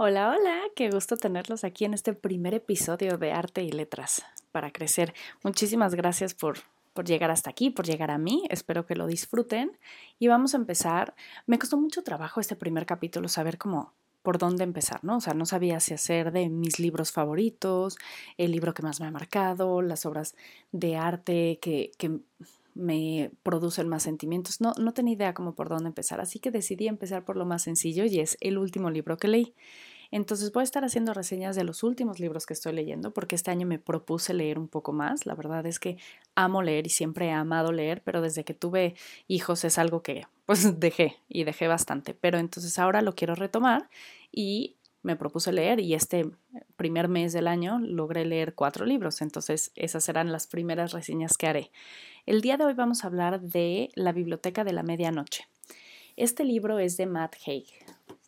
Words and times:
Hola, 0.00 0.30
hola, 0.30 0.60
qué 0.76 0.92
gusto 0.92 1.16
tenerlos 1.16 1.64
aquí 1.64 1.84
en 1.84 1.92
este 1.92 2.12
primer 2.12 2.54
episodio 2.54 3.18
de 3.18 3.32
Arte 3.32 3.64
y 3.64 3.72
Letras 3.72 4.24
para 4.52 4.70
Crecer. 4.70 5.12
Muchísimas 5.42 5.96
gracias 5.96 6.34
por, 6.34 6.58
por 6.94 7.04
llegar 7.04 7.32
hasta 7.32 7.50
aquí, 7.50 7.70
por 7.70 7.84
llegar 7.84 8.12
a 8.12 8.16
mí, 8.16 8.44
espero 8.48 8.86
que 8.86 8.94
lo 8.94 9.08
disfruten 9.08 9.76
y 10.20 10.28
vamos 10.28 10.54
a 10.54 10.58
empezar. 10.58 11.16
Me 11.46 11.58
costó 11.58 11.78
mucho 11.78 12.04
trabajo 12.04 12.38
este 12.40 12.54
primer 12.54 12.86
capítulo 12.86 13.26
saber 13.26 13.58
cómo 13.58 13.92
por 14.22 14.38
dónde 14.38 14.62
empezar, 14.62 15.02
¿no? 15.02 15.16
O 15.16 15.20
sea, 15.20 15.34
no 15.34 15.46
sabía 15.46 15.80
si 15.80 15.94
hacer 15.94 16.30
de 16.30 16.48
mis 16.48 16.78
libros 16.78 17.10
favoritos, 17.10 17.98
el 18.36 18.52
libro 18.52 18.74
que 18.74 18.84
más 18.84 19.00
me 19.00 19.08
ha 19.08 19.10
marcado, 19.10 19.82
las 19.82 20.06
obras 20.06 20.36
de 20.70 20.96
arte 20.96 21.58
que, 21.60 21.90
que 21.98 22.20
me 22.78 23.30
producen 23.42 23.88
más 23.88 24.04
sentimientos. 24.04 24.60
No, 24.60 24.72
no 24.78 24.92
tenía 24.92 25.14
idea 25.14 25.34
como 25.34 25.54
por 25.54 25.68
dónde 25.68 25.88
empezar, 25.88 26.20
así 26.20 26.38
que 26.38 26.50
decidí 26.50 26.88
empezar 26.88 27.24
por 27.24 27.36
lo 27.36 27.44
más 27.44 27.62
sencillo 27.62 28.04
y 28.04 28.20
es 28.20 28.38
el 28.40 28.58
último 28.58 28.90
libro 28.90 29.16
que 29.16 29.28
leí. 29.28 29.54
Entonces 30.10 30.52
voy 30.52 30.62
a 30.62 30.64
estar 30.64 30.84
haciendo 30.84 31.12
reseñas 31.12 31.54
de 31.54 31.64
los 31.64 31.82
últimos 31.82 32.18
libros 32.18 32.46
que 32.46 32.54
estoy 32.54 32.72
leyendo 32.72 33.12
porque 33.12 33.34
este 33.34 33.50
año 33.50 33.66
me 33.66 33.78
propuse 33.78 34.32
leer 34.32 34.58
un 34.58 34.68
poco 34.68 34.92
más. 34.92 35.26
La 35.26 35.34
verdad 35.34 35.66
es 35.66 35.78
que 35.78 35.98
amo 36.34 36.62
leer 36.62 36.86
y 36.86 36.90
siempre 36.90 37.26
he 37.26 37.30
amado 37.30 37.72
leer, 37.72 38.02
pero 38.02 38.22
desde 38.22 38.44
que 38.44 38.54
tuve 38.54 38.94
hijos 39.26 39.64
es 39.64 39.76
algo 39.76 40.02
que 40.02 40.26
pues 40.46 40.62
dejé 40.80 41.16
y 41.28 41.44
dejé 41.44 41.68
bastante. 41.68 42.14
Pero 42.14 42.38
entonces 42.38 42.78
ahora 42.78 43.02
lo 43.02 43.14
quiero 43.14 43.34
retomar 43.34 43.90
y 44.32 44.76
me 45.02 45.16
propuse 45.16 45.52
leer 45.52 45.80
y 45.80 45.94
este 45.94 46.30
primer 46.76 47.08
mes 47.08 47.32
del 47.32 47.48
año 47.48 47.78
logré 47.78 48.24
leer 48.24 48.54
cuatro 48.54 48.84
libros, 48.84 49.22
entonces 49.22 49.72
esas 49.74 50.04
serán 50.04 50.32
las 50.32 50.46
primeras 50.46 50.92
reseñas 50.92 51.36
que 51.36 51.46
haré. 51.46 51.70
El 52.26 52.40
día 52.40 52.56
de 52.56 52.64
hoy 52.64 52.74
vamos 52.74 53.04
a 53.04 53.06
hablar 53.06 53.40
de 53.40 53.90
La 53.94 54.12
Biblioteca 54.12 54.64
de 54.64 54.72
la 54.72 54.82
Medianoche. 54.82 55.46
Este 56.16 56.44
libro 56.44 56.78
es 56.78 56.96
de 56.96 57.06
Matt 57.06 57.36
Haig, 57.46 57.66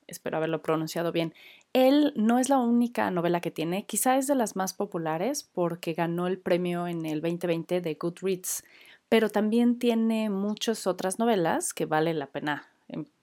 espero 0.06 0.36
haberlo 0.36 0.62
pronunciado 0.62 1.12
bien. 1.12 1.34
Él 1.72 2.12
no 2.16 2.38
es 2.38 2.48
la 2.48 2.58
única 2.58 3.10
novela 3.10 3.40
que 3.40 3.50
tiene, 3.50 3.86
quizá 3.86 4.16
es 4.16 4.26
de 4.26 4.34
las 4.34 4.56
más 4.56 4.74
populares 4.74 5.48
porque 5.52 5.92
ganó 5.92 6.26
el 6.26 6.38
premio 6.38 6.86
en 6.86 7.06
el 7.06 7.20
2020 7.20 7.80
de 7.80 7.94
Goodreads, 7.94 8.64
pero 9.08 9.28
también 9.28 9.78
tiene 9.78 10.30
muchas 10.30 10.86
otras 10.86 11.18
novelas 11.18 11.74
que 11.74 11.86
vale 11.86 12.14
la 12.14 12.26
pena 12.26 12.69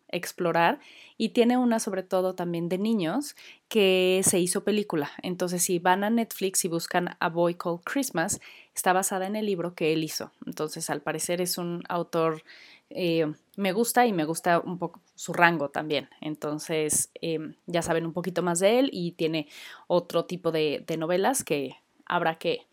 explorar 0.10 0.80
y 1.18 1.30
tiene 1.30 1.58
una 1.58 1.80
sobre 1.80 2.04
todo 2.04 2.36
también 2.36 2.70
de 2.70 2.78
niños 2.78 3.36
que 3.68 4.22
se 4.24 4.40
hizo 4.40 4.64
película. 4.64 5.12
Entonces 5.24 5.64
si 5.64 5.80
van 5.80 6.04
a 6.04 6.10
Netflix 6.10 6.64
y 6.66 6.68
buscan 6.68 7.18
A 7.20 7.30
Boy 7.30 7.56
Called 7.56 7.82
Christmas, 7.84 8.40
está 8.76 8.94
basada 8.94 9.28
en 9.28 9.36
el 9.36 9.46
libro 9.46 9.74
que 9.74 9.94
él 9.94 10.04
hizo. 10.04 10.32
Entonces 10.46 10.90
al 10.90 11.02
parecer 11.02 11.42
es 11.42 11.58
un 11.58 11.84
autor, 11.90 12.44
eh, 12.90 13.32
me 13.56 13.74
gusta 13.74 14.06
y 14.06 14.14
me 14.14 14.26
gusta 14.26 14.60
un 14.60 14.78
poco 14.78 15.02
su 15.16 15.34
rango 15.34 15.70
también. 15.70 16.10
Entonces 16.22 17.10
em, 17.16 17.56
ya 17.66 17.82
saben 17.82 18.06
un 18.06 18.14
poquito 18.14 18.44
más 18.44 18.60
de 18.60 18.80
él 18.80 18.90
y 18.94 19.14
tiene 19.14 19.48
otro 19.88 20.26
tipo 20.26 20.52
de, 20.52 20.84
de 20.88 20.98
novelas 20.98 21.44
que 21.44 21.76
habrá 22.06 22.36
que, 22.36 22.66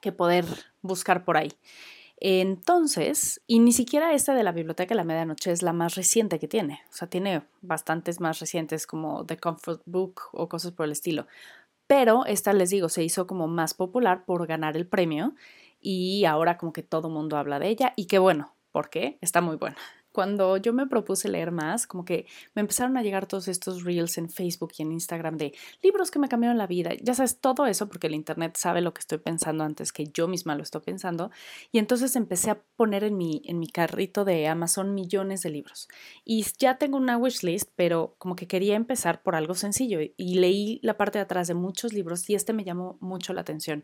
que 0.00 0.12
poder 0.12 0.44
buscar 0.82 1.24
por 1.24 1.36
ahí. 1.36 1.52
Entonces, 2.18 3.42
y 3.46 3.58
ni 3.58 3.72
siquiera 3.72 4.14
esta 4.14 4.34
de 4.34 4.42
la 4.42 4.52
Biblioteca 4.52 4.94
de 4.94 4.96
la 4.96 5.04
Medianoche 5.04 5.52
es 5.52 5.62
la 5.62 5.72
más 5.72 5.96
reciente 5.96 6.38
que 6.38 6.48
tiene. 6.48 6.80
O 6.90 6.92
sea, 6.92 7.08
tiene 7.08 7.42
bastantes 7.60 8.20
más 8.20 8.40
recientes 8.40 8.86
como 8.86 9.26
The 9.26 9.36
Comfort 9.36 9.82
Book 9.84 10.22
o 10.32 10.48
cosas 10.48 10.72
por 10.72 10.86
el 10.86 10.92
estilo. 10.92 11.26
Pero 11.86 12.24
esta, 12.26 12.52
les 12.52 12.70
digo, 12.70 12.88
se 12.88 13.04
hizo 13.04 13.26
como 13.26 13.48
más 13.48 13.74
popular 13.74 14.24
por 14.24 14.46
ganar 14.46 14.76
el 14.76 14.86
premio 14.86 15.34
y 15.80 16.24
ahora 16.24 16.56
como 16.56 16.72
que 16.72 16.82
todo 16.82 17.10
mundo 17.10 17.36
habla 17.36 17.58
de 17.58 17.68
ella 17.68 17.92
y 17.96 18.06
qué 18.06 18.18
bueno, 18.18 18.54
porque 18.72 19.18
está 19.20 19.40
muy 19.40 19.56
buena 19.56 19.76
cuando 20.16 20.56
yo 20.56 20.72
me 20.72 20.86
propuse 20.86 21.28
leer 21.28 21.50
más, 21.50 21.86
como 21.86 22.06
que 22.06 22.24
me 22.54 22.60
empezaron 22.60 22.96
a 22.96 23.02
llegar 23.02 23.26
todos 23.26 23.48
estos 23.48 23.84
reels 23.84 24.16
en 24.16 24.30
Facebook 24.30 24.72
y 24.78 24.82
en 24.82 24.92
Instagram 24.92 25.36
de 25.36 25.52
libros 25.82 26.10
que 26.10 26.18
me 26.18 26.26
cambiaron 26.26 26.56
la 26.56 26.66
vida. 26.66 26.92
Ya 27.02 27.12
sabes, 27.12 27.38
todo 27.38 27.66
eso 27.66 27.86
porque 27.86 28.06
el 28.06 28.14
Internet 28.14 28.56
sabe 28.56 28.80
lo 28.80 28.94
que 28.94 29.00
estoy 29.00 29.18
pensando 29.18 29.62
antes 29.62 29.92
que 29.92 30.06
yo 30.06 30.26
misma 30.26 30.54
lo 30.54 30.62
estoy 30.62 30.80
pensando. 30.80 31.30
Y 31.70 31.78
entonces 31.78 32.16
empecé 32.16 32.48
a 32.48 32.62
poner 32.76 33.04
en 33.04 33.18
mi, 33.18 33.42
en 33.44 33.58
mi 33.58 33.68
carrito 33.68 34.24
de 34.24 34.48
Amazon 34.48 34.94
millones 34.94 35.42
de 35.42 35.50
libros. 35.50 35.86
Y 36.24 36.46
ya 36.58 36.78
tengo 36.78 36.96
una 36.96 37.18
wishlist, 37.18 37.68
pero 37.76 38.14
como 38.16 38.36
que 38.36 38.46
quería 38.46 38.74
empezar 38.74 39.22
por 39.22 39.36
algo 39.36 39.54
sencillo. 39.54 39.98
Y 40.16 40.36
leí 40.36 40.80
la 40.82 40.96
parte 40.96 41.18
de 41.18 41.24
atrás 41.24 41.46
de 41.46 41.52
muchos 41.52 41.92
libros 41.92 42.30
y 42.30 42.34
este 42.36 42.54
me 42.54 42.64
llamó 42.64 42.96
mucho 43.00 43.34
la 43.34 43.42
atención. 43.42 43.82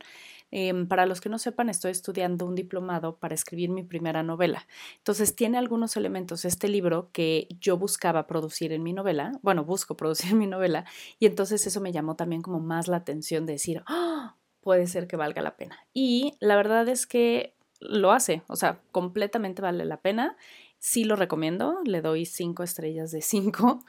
Em, 0.51 0.87
para 0.87 1.05
los 1.05 1.21
que 1.21 1.29
no 1.29 1.39
sepan, 1.39 1.69
estoy 1.69 1.91
estudiando 1.91 2.47
un 2.47 2.55
diplomado 2.55 3.17
para 3.17 3.35
escribir 3.35 3.69
mi 3.69 3.83
primera 3.83 4.23
novela. 4.23 4.67
Entonces 4.97 5.37
tiene 5.37 5.59
algunos 5.59 5.95
elementos 5.97 6.22
este 6.45 6.69
libro 6.69 7.11
que 7.13 7.49
yo 7.61 7.77
buscaba 7.77 8.27
producir 8.27 8.73
en 8.73 8.83
mi 8.83 8.93
novela, 8.93 9.33
bueno, 9.43 9.65
busco 9.65 9.97
producir 9.97 10.35
mi 10.35 10.47
novela, 10.47 10.85
y 11.19 11.27
entonces 11.27 11.67
eso 11.67 11.81
me 11.81 11.93
llamó 11.93 12.17
también 12.17 12.43
como 12.43 12.61
más 12.61 12.89
la 12.89 12.99
atención 12.99 13.47
de 13.47 13.55
decir, 13.55 13.83
¡Ah! 13.87 14.37
puede 14.61 14.87
ser 14.87 15.07
que 15.07 15.17
valga 15.17 15.43
la 15.43 15.57
pena. 15.57 15.79
Y 15.93 16.37
la 16.41 16.57
verdad 16.57 16.89
es 16.89 17.07
que 17.07 17.55
lo 17.81 18.13
hace, 18.13 18.43
o 18.47 18.57
sea, 18.57 18.81
completamente 18.93 19.61
vale 19.61 19.85
la 19.85 20.01
pena. 20.01 20.37
Sí 20.79 21.05
lo 21.05 21.17
recomiendo, 21.17 21.81
le 21.85 22.01
doy 22.01 22.27
cinco 22.27 22.63
estrellas 22.63 23.11
de 23.11 23.23
cinco 23.23 23.81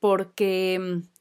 porque 0.00 0.78
mm, 0.78 1.17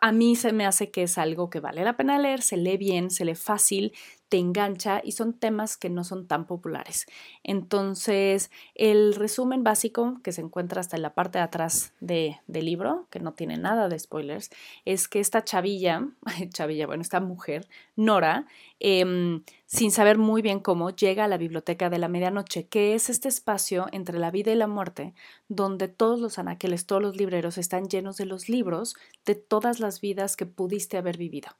a 0.00 0.12
mí 0.12 0.36
se 0.36 0.52
me 0.52 0.66
hace 0.66 0.90
que 0.90 1.04
es 1.04 1.18
algo 1.18 1.50
que 1.50 1.60
vale 1.60 1.84
la 1.84 1.96
pena 1.96 2.18
leer, 2.18 2.42
se 2.42 2.56
lee 2.56 2.76
bien, 2.76 3.10
se 3.10 3.24
lee 3.24 3.34
fácil, 3.34 3.92
te 4.28 4.38
engancha 4.38 5.00
y 5.02 5.12
son 5.12 5.32
temas 5.32 5.76
que 5.76 5.90
no 5.90 6.04
son 6.04 6.26
tan 6.26 6.46
populares. 6.46 7.06
Entonces, 7.42 8.50
el 8.74 9.14
resumen 9.14 9.64
básico 9.64 10.20
que 10.22 10.32
se 10.32 10.40
encuentra 10.42 10.80
hasta 10.80 10.96
en 10.96 11.02
la 11.02 11.14
parte 11.14 11.38
de 11.38 11.44
atrás 11.44 11.94
de, 12.00 12.40
del 12.46 12.66
libro, 12.66 13.08
que 13.10 13.20
no 13.20 13.32
tiene 13.32 13.56
nada 13.56 13.88
de 13.88 13.98
spoilers, 13.98 14.50
es 14.84 15.08
que 15.08 15.20
esta 15.20 15.44
chavilla, 15.44 16.08
chavilla, 16.50 16.86
bueno, 16.86 17.02
esta 17.02 17.20
mujer, 17.20 17.66
Nora, 17.96 18.46
em, 18.78 19.42
sin 19.72 19.92
saber 19.92 20.18
muy 20.18 20.42
bien 20.42 20.58
cómo, 20.58 20.90
llega 20.90 21.24
a 21.24 21.28
la 21.28 21.38
biblioteca 21.38 21.90
de 21.90 21.98
la 21.98 22.08
medianoche, 22.08 22.66
que 22.66 22.94
es 22.96 23.08
este 23.08 23.28
espacio 23.28 23.86
entre 23.92 24.18
la 24.18 24.32
vida 24.32 24.50
y 24.50 24.56
la 24.56 24.66
muerte, 24.66 25.14
donde 25.46 25.86
todos 25.86 26.18
los 26.18 26.40
anaqueles, 26.40 26.86
todos 26.86 27.00
los 27.00 27.16
libreros 27.16 27.56
están 27.56 27.88
llenos 27.88 28.16
de 28.16 28.26
los 28.26 28.48
libros 28.48 28.96
de 29.24 29.36
todas 29.36 29.78
las 29.78 30.00
vidas 30.00 30.36
que 30.36 30.44
pudiste 30.44 30.98
haber 30.98 31.16
vivido 31.16 31.50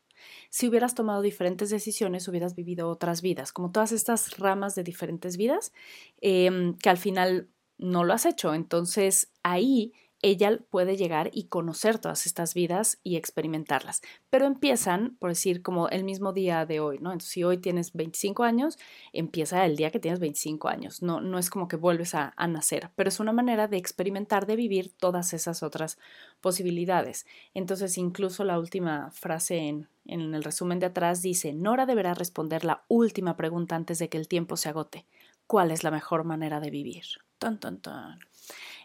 si 0.50 0.68
hubieras 0.68 0.94
tomado 0.94 1.22
diferentes 1.22 1.70
decisiones, 1.70 2.28
hubieras 2.28 2.54
vivido 2.54 2.90
otras 2.90 3.22
vidas, 3.22 3.52
como 3.52 3.70
todas 3.70 3.90
estas 3.90 4.36
ramas 4.36 4.74
de 4.74 4.82
diferentes 4.82 5.38
vidas 5.38 5.72
em, 6.20 6.76
que 6.76 6.90
al 6.90 6.98
final 6.98 7.48
no 7.78 8.04
lo 8.04 8.12
has 8.12 8.26
hecho. 8.26 8.52
Entonces 8.52 9.32
ahí 9.42 9.94
ella 10.22 10.58
puede 10.70 10.96
llegar 10.96 11.30
y 11.32 11.44
conocer 11.44 11.98
todas 11.98 12.26
estas 12.26 12.52
vidas 12.54 12.98
y 13.02 13.16
experimentarlas. 13.16 14.02
Pero 14.28 14.46
empiezan, 14.46 15.16
por 15.18 15.30
decir, 15.30 15.62
como 15.62 15.88
el 15.88 16.04
mismo 16.04 16.32
día 16.32 16.66
de 16.66 16.80
hoy, 16.80 16.98
¿no? 16.98 17.12
Entonces, 17.12 17.32
si 17.32 17.44
hoy 17.44 17.58
tienes 17.58 17.92
25 17.94 18.42
años, 18.42 18.78
empieza 19.12 19.64
el 19.64 19.76
día 19.76 19.90
que 19.90 19.98
tienes 19.98 20.20
25 20.20 20.68
años. 20.68 21.02
No, 21.02 21.20
no 21.20 21.38
es 21.38 21.48
como 21.48 21.68
que 21.68 21.76
vuelves 21.76 22.14
a, 22.14 22.34
nacer, 22.48 22.90
pero 22.96 23.08
es 23.08 23.20
una 23.20 23.32
manera 23.32 23.68
de 23.68 23.76
experimentar, 23.76 24.46
de 24.46 24.56
vivir 24.56 24.92
todas 24.92 25.32
esas 25.32 25.62
otras 25.62 25.98
posibilidades. 26.40 27.26
Entonces, 27.54 27.96
incluso 27.96 28.44
la 28.44 28.58
última 28.58 29.10
frase 29.12 29.58
en, 29.58 29.88
en 30.04 30.34
el 30.34 30.42
resumen 30.42 30.80
de 30.80 30.86
atrás 30.86 31.22
dice, 31.22 31.52
Nora 31.52 31.86
deberá 31.86 32.14
responder 32.14 32.64
la 32.64 32.84
última 32.88 33.36
pregunta 33.36 33.76
antes 33.76 33.98
de 33.98 34.08
que 34.08 34.18
el 34.18 34.28
tiempo 34.28 34.56
se 34.56 34.68
agote. 34.68 35.06
¿Cuál 35.46 35.70
es 35.70 35.84
la 35.84 35.90
mejor 35.90 36.24
manera 36.24 36.60
de 36.60 36.70
vivir? 36.70 37.04
Tan, 37.38 37.58
tan, 37.58 37.80
tan. 37.80 38.18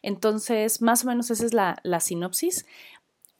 Entonces, 0.05 0.83
más 0.83 1.03
o 1.03 1.07
menos 1.07 1.31
esa 1.31 1.43
es 1.43 1.53
la, 1.55 1.99
sinopsis. 1.99 2.67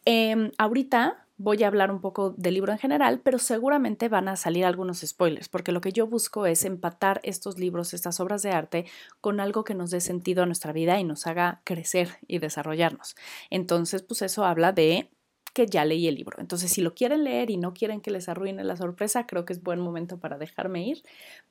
Em, 0.03 0.51
ahorita 0.57 1.27
voy 1.37 1.63
a 1.63 1.67
hablar 1.67 1.91
un 1.91 2.01
poco 2.01 2.31
del 2.31 2.55
libro 2.55 2.71
en 2.71 2.79
general, 2.79 3.21
pero 3.23 3.37
seguramente 3.37 4.09
van 4.09 4.27
a 4.27 4.35
salir 4.35 4.65
algunos 4.65 5.01
spoilers, 5.01 5.47
porque 5.47 5.71
lo 5.71 5.79
que 5.79 5.91
yo 5.91 6.07
busco 6.07 6.47
es 6.47 6.65
empatar 6.65 7.19
estos 7.21 7.59
libros, 7.59 7.93
estas 7.93 8.19
obras 8.19 8.41
de 8.41 8.49
arte, 8.49 8.85
con 9.21 9.39
algo 9.39 9.63
que 9.63 9.75
nos 9.75 9.91
dé 9.91 10.01
sentido 10.01 10.41
a 10.41 10.47
nuestra 10.47 10.73
vida 10.73 10.99
y 10.99 11.03
nos 11.03 11.27
haga 11.27 11.61
crecer 11.65 12.17
y 12.27 12.39
desarrollarnos. 12.39 13.15
Entonces, 13.51 14.01
pues 14.01 14.23
eso 14.23 14.43
habla 14.43 14.71
de 14.71 15.11
que 15.55 15.67
ya 15.67 15.85
leí 15.85 16.05
el 16.07 16.16
libro. 16.16 16.38
Entonces, 16.41 16.69
si 16.69 16.81
lo 16.81 16.94
quieren 16.94 17.24
leer 17.24 17.50
y 17.50 17.56
no 17.56 17.74
quieren 17.74 18.01
que 18.01 18.12
les 18.12 18.27
arruine 18.27 18.65
la 18.65 18.75
sorpresa, 18.75 19.25
creo 19.25 19.45
que 19.45 19.53
es 19.53 19.63
buen 19.63 19.80
momento 19.80 20.19
para 20.19 20.38
dejarme 20.38 20.85
ir. 20.85 21.01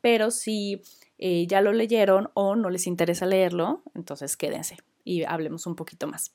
Pero 0.02 0.30
si 0.30 0.82
eh, 1.18 1.46
ya 1.46 1.62
lo 1.62 1.72
leyeron 1.72 2.28
o 2.34 2.54
no 2.54 2.68
les 2.68 2.86
interesa 2.86 3.24
leerlo, 3.24 3.82
entonces 3.94 4.36
quédense 4.36 4.76
y 5.04 5.24
hablemos 5.24 5.66
un 5.66 5.74
poquito 5.74 6.06
más. 6.06 6.34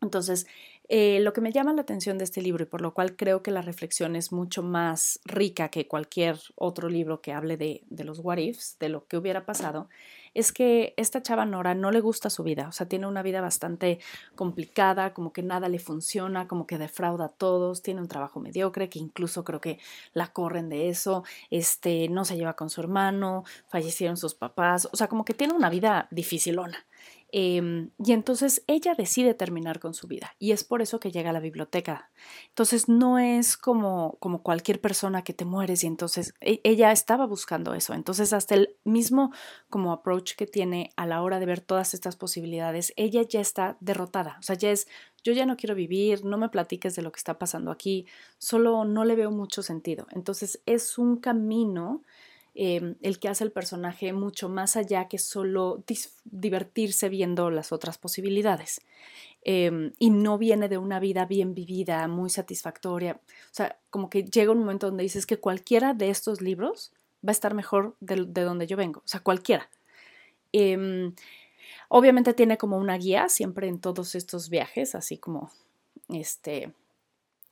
Entonces, 0.00 0.46
eh, 0.88 1.18
lo 1.20 1.32
que 1.32 1.40
me 1.40 1.50
llama 1.50 1.72
la 1.72 1.82
atención 1.82 2.16
de 2.16 2.24
este 2.24 2.40
libro 2.40 2.62
y 2.62 2.66
por 2.66 2.80
lo 2.80 2.94
cual 2.94 3.16
creo 3.16 3.42
que 3.42 3.50
la 3.50 3.62
reflexión 3.62 4.14
es 4.14 4.30
mucho 4.30 4.62
más 4.62 5.20
rica 5.24 5.68
que 5.68 5.88
cualquier 5.88 6.38
otro 6.54 6.88
libro 6.88 7.20
que 7.20 7.32
hable 7.32 7.56
de, 7.56 7.84
los 8.04 8.20
what 8.20 8.38
ifs, 8.38 8.78
de 8.78 8.88
lo 8.88 9.06
que 9.06 9.16
hubiera 9.16 9.44
pasado, 9.44 9.88
es 10.32 10.52
que 10.52 10.94
esta 10.96 11.22
chava 11.22 11.44
Nora 11.44 11.74
no 11.74 11.90
le 11.90 12.00
gusta 12.00 12.30
su 12.30 12.44
vida, 12.44 12.68
o 12.68 12.72
sea, 12.72 12.86
tiene 12.86 13.06
una 13.06 13.22
vida 13.22 13.40
bastante 13.40 13.98
complicada, 14.34 15.12
como 15.14 15.32
que 15.32 15.42
nada 15.42 15.68
le 15.68 15.78
funciona, 15.78 16.46
como 16.46 16.66
que 16.66 16.78
defrauda 16.78 17.24
a 17.26 17.28
todos, 17.30 17.82
tiene 17.82 18.00
un 18.00 18.08
trabajo 18.08 18.38
mediocre, 18.38 18.88
que 18.88 18.98
incluso 18.98 19.44
creo 19.44 19.60
que 19.60 19.78
la 20.12 20.32
corren 20.32 20.68
de 20.68 20.88
eso, 20.88 21.24
este, 21.50 22.08
no 22.10 22.24
se 22.24 22.36
lleva 22.36 22.54
con 22.54 22.70
su 22.70 22.80
hermano, 22.80 23.44
fallecieron 23.66 24.16
sus 24.16 24.34
papás, 24.34 24.88
o 24.92 24.96
sea, 24.96 25.08
como 25.08 25.24
que 25.24 25.34
tiene 25.34 25.54
una 25.54 25.70
vida 25.70 26.06
dificilona. 26.10 26.86
Em, 27.38 27.90
y 28.02 28.12
entonces 28.12 28.62
ella 28.66 28.94
decide 28.94 29.34
terminar 29.34 29.78
con 29.78 29.92
su 29.92 30.06
vida 30.06 30.34
y 30.38 30.52
es 30.52 30.64
por 30.64 30.80
eso 30.80 30.98
que 31.00 31.10
llega 31.10 31.28
a 31.28 31.32
la 31.34 31.40
biblioteca. 31.40 32.08
Entonces 32.48 32.88
no 32.88 33.18
es 33.18 33.58
como, 33.58 34.16
como 34.20 34.42
cualquier 34.42 34.80
persona 34.80 35.20
que 35.20 35.34
te 35.34 35.44
mueres 35.44 35.84
y 35.84 35.86
entonces 35.86 36.32
e, 36.40 36.62
ella 36.64 36.92
estaba 36.92 37.26
buscando 37.26 37.74
eso. 37.74 37.92
Entonces 37.92 38.32
hasta 38.32 38.54
el 38.54 38.74
mismo 38.84 39.32
como 39.68 39.92
approach 39.92 40.34
que 40.34 40.46
tiene 40.46 40.92
a 40.96 41.04
la 41.04 41.20
hora 41.20 41.38
de 41.38 41.44
ver 41.44 41.60
todas 41.60 41.92
estas 41.92 42.16
posibilidades, 42.16 42.94
ella 42.96 43.20
ya 43.20 43.42
está 43.42 43.76
derrotada. 43.80 44.36
O 44.38 44.42
sea, 44.42 44.56
ya 44.56 44.70
es, 44.70 44.88
yo 45.22 45.34
ya 45.34 45.44
no 45.44 45.58
quiero 45.58 45.74
vivir, 45.74 46.24
no 46.24 46.38
me 46.38 46.48
platiques 46.48 46.96
de 46.96 47.02
lo 47.02 47.12
que 47.12 47.18
está 47.18 47.38
pasando 47.38 47.70
aquí, 47.70 48.06
solo 48.38 48.86
no 48.86 49.04
le 49.04 49.14
veo 49.14 49.30
mucho 49.30 49.62
sentido. 49.62 50.06
Entonces 50.12 50.62
es 50.64 50.96
un 50.96 51.18
camino 51.18 52.02
Em, 52.58 52.96
el 53.02 53.18
que 53.18 53.28
hace 53.28 53.44
el 53.44 53.52
personaje 53.52 54.14
mucho 54.14 54.48
más 54.48 54.78
allá 54.78 55.08
que 55.08 55.18
solo 55.18 55.84
divertirse 56.24 57.10
viendo 57.10 57.50
las 57.50 57.70
otras 57.70 57.98
posibilidades. 57.98 58.80
Em, 59.42 59.92
y 59.98 60.08
no 60.08 60.38
viene 60.38 60.70
de 60.70 60.78
una 60.78 60.98
vida 60.98 61.26
bien 61.26 61.54
vivida, 61.54 62.08
muy 62.08 62.30
satisfactoria. 62.30 63.20
O 63.26 63.54
sea, 63.54 63.78
como 63.90 64.08
que 64.08 64.24
llega 64.24 64.52
un 64.52 64.60
momento 64.60 64.86
donde 64.86 65.02
dices 65.02 65.26
que 65.26 65.36
cualquiera 65.36 65.92
de 65.92 66.08
estos 66.08 66.40
libros 66.40 66.94
va 67.22 67.28
a 67.28 67.32
estar 67.32 67.52
mejor 67.52 67.94
de, 68.00 68.24
donde 68.24 68.66
yo 68.66 68.78
vengo. 68.78 69.00
O 69.04 69.08
sea, 69.08 69.20
cualquiera. 69.20 69.68
Em, 70.52 71.14
obviamente 71.90 72.32
tiene 72.32 72.56
como 72.56 72.78
una 72.78 72.96
guía 72.96 73.28
siempre 73.28 73.68
en 73.68 73.80
todos 73.80 74.14
estos 74.14 74.48
viajes, 74.48 74.94
así 74.94 75.18
como 75.18 75.50
este, 76.08 76.72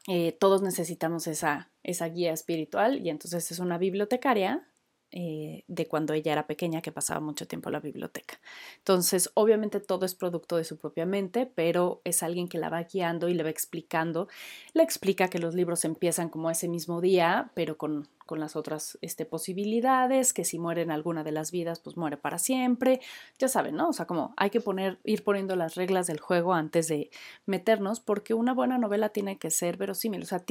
eh, 0.08 0.32
todos 0.32 0.62
necesitamos 0.62 1.26
esa, 1.26 1.70
esa 1.82 2.06
guía 2.08 2.32
espiritual 2.32 3.04
y 3.04 3.10
entonces 3.10 3.50
es 3.52 3.58
una 3.58 3.76
bibliotecaria 3.76 4.66
eh, 5.16 5.62
de 5.68 5.86
cuando 5.86 6.12
ella 6.12 6.32
era 6.32 6.48
pequeña, 6.48 6.82
que 6.82 6.90
pasaba 6.90 7.20
mucho 7.20 7.46
tiempo 7.46 7.68
en 7.68 7.74
la 7.74 7.78
biblioteca. 7.78 8.40
Entonces, 8.78 9.30
obviamente 9.34 9.78
todo 9.78 10.06
es 10.06 10.16
producto 10.16 10.56
de 10.56 10.64
su 10.64 10.76
propia 10.76 11.06
mente, 11.06 11.46
pero 11.46 12.00
es 12.02 12.24
alguien 12.24 12.48
que 12.48 12.58
la 12.58 12.68
va 12.68 12.82
guiando 12.82 13.28
y 13.28 13.34
le 13.34 13.44
va 13.44 13.50
explicando. 13.50 14.26
Le 14.72 14.82
explica 14.82 15.28
que 15.28 15.38
los 15.38 15.54
libros 15.54 15.84
empiezan 15.84 16.30
como 16.30 16.50
ese 16.50 16.66
mismo 16.66 17.00
día, 17.00 17.52
pero 17.54 17.78
con, 17.78 18.08
con 18.26 18.40
las 18.40 18.56
otras 18.56 18.98
este, 19.02 19.24
posibilidades, 19.24 20.32
que 20.32 20.44
si 20.44 20.58
muere 20.58 20.82
en 20.82 20.90
alguna 20.90 21.22
de 21.22 21.30
las 21.30 21.52
vidas, 21.52 21.78
pues 21.78 21.96
muere 21.96 22.16
para 22.16 22.38
siempre. 22.40 23.00
Ya 23.38 23.46
saben, 23.46 23.76
¿no? 23.76 23.90
O 23.90 23.92
sea, 23.92 24.06
como 24.06 24.34
hay 24.36 24.50
que 24.50 24.60
poner, 24.60 24.98
ir 25.04 25.22
poniendo 25.22 25.54
las 25.54 25.76
reglas 25.76 26.08
del 26.08 26.18
juego 26.18 26.54
antes 26.54 26.88
de 26.88 27.10
meternos, 27.46 28.00
porque 28.00 28.34
una 28.34 28.52
buena 28.52 28.78
novela 28.78 29.10
tiene 29.10 29.38
que 29.38 29.52
ser 29.52 29.76
verosímil. 29.76 30.24
O 30.24 30.26
sea, 30.26 30.44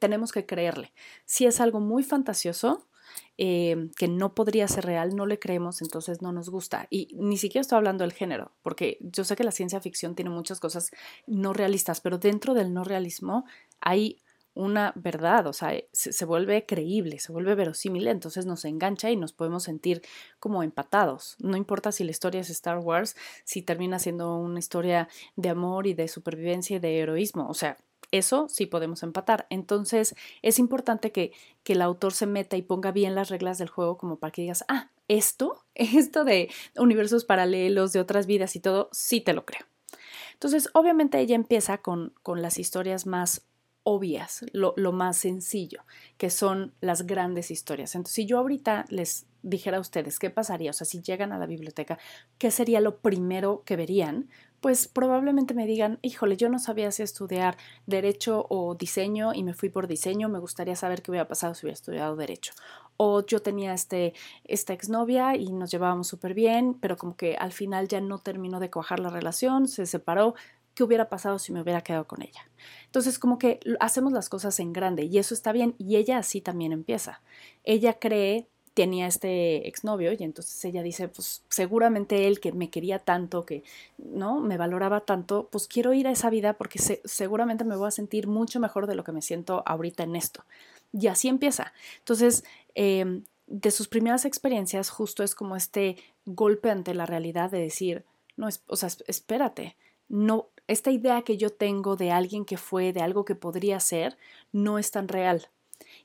tenemos 0.00 0.32
que 0.32 0.44
creerle. 0.44 0.92
Si 1.24 1.46
es 1.46 1.60
algo 1.60 1.78
muy 1.78 2.02
fantasioso, 2.02 2.88
eh, 3.38 3.88
que 3.96 4.08
no 4.08 4.34
podría 4.34 4.68
ser 4.68 4.84
real, 4.84 5.16
no 5.16 5.26
le 5.26 5.38
creemos, 5.38 5.82
entonces 5.82 6.22
no 6.22 6.32
nos 6.32 6.50
gusta. 6.50 6.86
Y 6.90 7.14
ni 7.18 7.36
siquiera 7.36 7.62
estoy 7.62 7.76
hablando 7.76 8.04
del 8.04 8.12
género, 8.12 8.52
porque 8.62 8.98
yo 9.00 9.24
sé 9.24 9.36
que 9.36 9.44
la 9.44 9.52
ciencia 9.52 9.80
ficción 9.80 10.14
tiene 10.14 10.30
muchas 10.30 10.60
cosas 10.60 10.90
no 11.26 11.52
realistas, 11.52 12.00
pero 12.00 12.18
dentro 12.18 12.54
del 12.54 12.72
no 12.72 12.84
realismo 12.84 13.44
hay 13.80 14.18
una 14.54 14.92
verdad, 14.94 15.46
o 15.46 15.52
sea, 15.52 15.72
se, 15.92 16.12
se, 16.12 16.24
vuelve 16.26 16.66
creíble, 16.66 17.18
se 17.18 17.32
vuelve 17.32 17.54
verosímil, 17.54 18.06
entonces 18.06 18.44
nos 18.44 18.64
engancha 18.64 19.10
y 19.10 19.16
nos 19.16 19.32
podemos 19.32 19.62
sentir 19.62 20.02
como 20.38 20.62
empatados. 20.62 21.36
No 21.38 21.56
importa 21.56 21.90
si 21.90 22.04
la 22.04 22.10
historia 22.10 22.42
es 22.42 22.50
Star 22.50 22.78
Wars, 22.78 23.16
si 23.44 23.62
termina 23.62 23.98
siendo 23.98 24.36
una 24.36 24.58
historia 24.58 25.08
de 25.36 25.48
amor 25.48 25.86
y 25.86 25.94
de 25.94 26.06
supervivencia 26.08 26.76
y 26.76 26.80
de 26.80 26.98
heroísmo, 26.98 27.48
o 27.48 27.54
sea, 27.54 27.78
eso 28.12 28.48
sí 28.48 28.66
podemos 28.66 29.02
empatar. 29.02 29.46
Entonces 29.50 30.14
es 30.42 30.60
importante 30.60 31.10
que, 31.10 31.32
que, 31.64 31.72
el 31.72 31.82
autor 31.82 32.12
se 32.12 32.26
meta 32.26 32.56
y 32.56 32.62
ponga 32.62 32.92
bien 32.92 33.16
las 33.16 33.30
reglas 33.30 33.58
del 33.58 33.68
juego 33.68 33.98
como 33.98 34.16
para 34.16 34.30
que 34.30 34.42
digas, 34.42 34.64
ah, 34.68 34.90
esto, 35.08 35.64
esto 35.74 36.24
de 36.24 36.48
universos 36.76 37.24
paralelos, 37.24 37.92
de 37.92 38.00
otras 38.00 38.26
vidas 38.26 38.54
y 38.54 38.60
todo, 38.60 38.88
sí 38.92 39.20
te 39.20 39.32
lo 39.32 39.44
creo. 39.44 39.66
Entonces, 40.34 40.68
obviamente 40.74 41.18
ella 41.20 41.36
empieza 41.36 41.78
con, 41.78 42.14
con 42.22 42.42
las 42.42 42.58
historias 42.58 43.06
más 43.06 43.46
obvias, 43.84 44.44
lo, 44.52 44.74
lo, 44.76 44.92
más 44.92 45.16
sencillo, 45.16 45.84
que 46.16 46.30
son 46.30 46.72
las 46.80 47.06
grandes 47.06 47.50
historias. 47.50 47.94
Entonces, 47.94 48.14
si 48.14 48.26
yo 48.26 48.38
ahorita 48.38 48.84
les 48.88 49.26
dijera 49.42 49.78
a 49.78 49.80
ustedes 49.80 50.18
qué 50.18 50.30
pasaría, 50.30 50.70
o 50.70 50.72
sea, 50.72 50.84
si 50.84 51.02
llegan 51.02 51.32
a 51.32 51.38
la 51.38 51.46
biblioteca, 51.46 51.98
¿qué 52.38 52.50
sería 52.50 52.80
lo 52.80 52.98
primero 52.98 53.62
que 53.64 53.76
verían? 53.76 54.28
Pues 54.62 54.86
probablemente 54.86 55.54
me 55.54 55.66
digan, 55.66 55.98
híjole, 56.02 56.36
yo 56.36 56.48
no 56.48 56.60
sabía 56.60 56.92
si 56.92 57.02
estudiar 57.02 57.58
derecho 57.86 58.46
o 58.48 58.76
diseño 58.76 59.34
y 59.34 59.42
me 59.42 59.54
fui 59.54 59.70
por 59.70 59.88
diseño, 59.88 60.28
me 60.28 60.38
gustaría 60.38 60.76
saber 60.76 61.02
qué 61.02 61.10
hubiera 61.10 61.26
pasado 61.26 61.52
si 61.54 61.66
hubiera 61.66 61.74
estudiado 61.74 62.14
derecho. 62.14 62.54
O 62.96 63.26
yo 63.26 63.42
tenía 63.42 63.74
este, 63.74 64.14
esta 64.44 64.72
exnovia 64.72 65.34
y 65.34 65.50
nos 65.50 65.72
llevábamos 65.72 66.06
súper 66.06 66.32
bien, 66.32 66.74
pero 66.74 66.96
como 66.96 67.16
que 67.16 67.34
al 67.34 67.50
final 67.50 67.88
ya 67.88 68.00
no 68.00 68.18
terminó 68.18 68.60
de 68.60 68.70
cuajar 68.70 69.00
la 69.00 69.10
relación, 69.10 69.66
se 69.66 69.84
separó, 69.84 70.36
¿qué 70.76 70.84
hubiera 70.84 71.08
pasado 71.08 71.40
si 71.40 71.52
me 71.52 71.60
hubiera 71.60 71.80
quedado 71.80 72.06
con 72.06 72.22
ella? 72.22 72.48
Entonces, 72.84 73.18
como 73.18 73.38
que 73.40 73.58
hacemos 73.80 74.12
las 74.12 74.28
cosas 74.28 74.60
en 74.60 74.72
grande 74.72 75.06
y 75.06 75.18
eso 75.18 75.34
está 75.34 75.50
bien 75.50 75.74
y 75.76 75.96
ella 75.96 76.18
así 76.18 76.40
también 76.40 76.70
empieza. 76.70 77.20
Ella 77.64 77.98
cree 77.98 78.48
tenía 78.74 79.06
este 79.06 79.68
exnovio 79.68 80.12
y 80.12 80.22
entonces 80.22 80.64
ella 80.64 80.82
dice, 80.82 81.08
pues 81.08 81.42
seguramente 81.48 82.26
él 82.26 82.40
que 82.40 82.52
me 82.52 82.70
quería 82.70 82.98
tanto, 82.98 83.44
que 83.44 83.62
no 83.98 84.40
me 84.40 84.56
valoraba 84.56 85.00
tanto, 85.00 85.48
pues 85.50 85.68
quiero 85.68 85.92
ir 85.92 86.06
a 86.06 86.12
esa 86.12 86.30
vida 86.30 86.54
porque 86.54 86.78
seguramente 87.04 87.64
me 87.64 87.76
voy 87.76 87.88
a 87.88 87.92
sentir 87.92 88.26
mucho 88.26 88.60
mejor 88.60 88.86
de 88.86 88.94
lo 88.94 89.04
que 89.04 89.12
me 89.12 89.22
siento 89.22 89.62
ahorita 89.66 90.04
en 90.04 90.16
esto. 90.16 90.44
Y 90.92 91.06
así 91.06 91.28
empieza. 91.28 91.72
Entonces, 91.98 92.44
em, 92.74 93.24
de 93.46 93.70
sus 93.70 93.88
primeras 93.88 94.24
experiencias, 94.24 94.90
justo 94.90 95.22
es 95.22 95.34
como 95.34 95.56
este 95.56 95.96
golpe 96.24 96.70
ante 96.70 96.94
la 96.94 97.06
realidad 97.06 97.50
de 97.50 97.60
decir, 97.60 98.04
no, 98.36 98.48
o 98.66 98.76
sea, 98.76 98.88
espérate, 99.06 99.76
no, 100.08 100.48
esta 100.66 100.90
idea 100.90 101.22
que 101.22 101.36
yo 101.36 101.50
tengo 101.50 101.96
de 101.96 102.10
alguien 102.10 102.44
que 102.44 102.56
fue, 102.56 102.92
de 102.92 103.00
algo 103.00 103.24
que 103.24 103.34
podría 103.34 103.80
ser, 103.80 104.16
no 104.52 104.78
es 104.78 104.90
tan 104.90 105.08
real. 105.08 105.48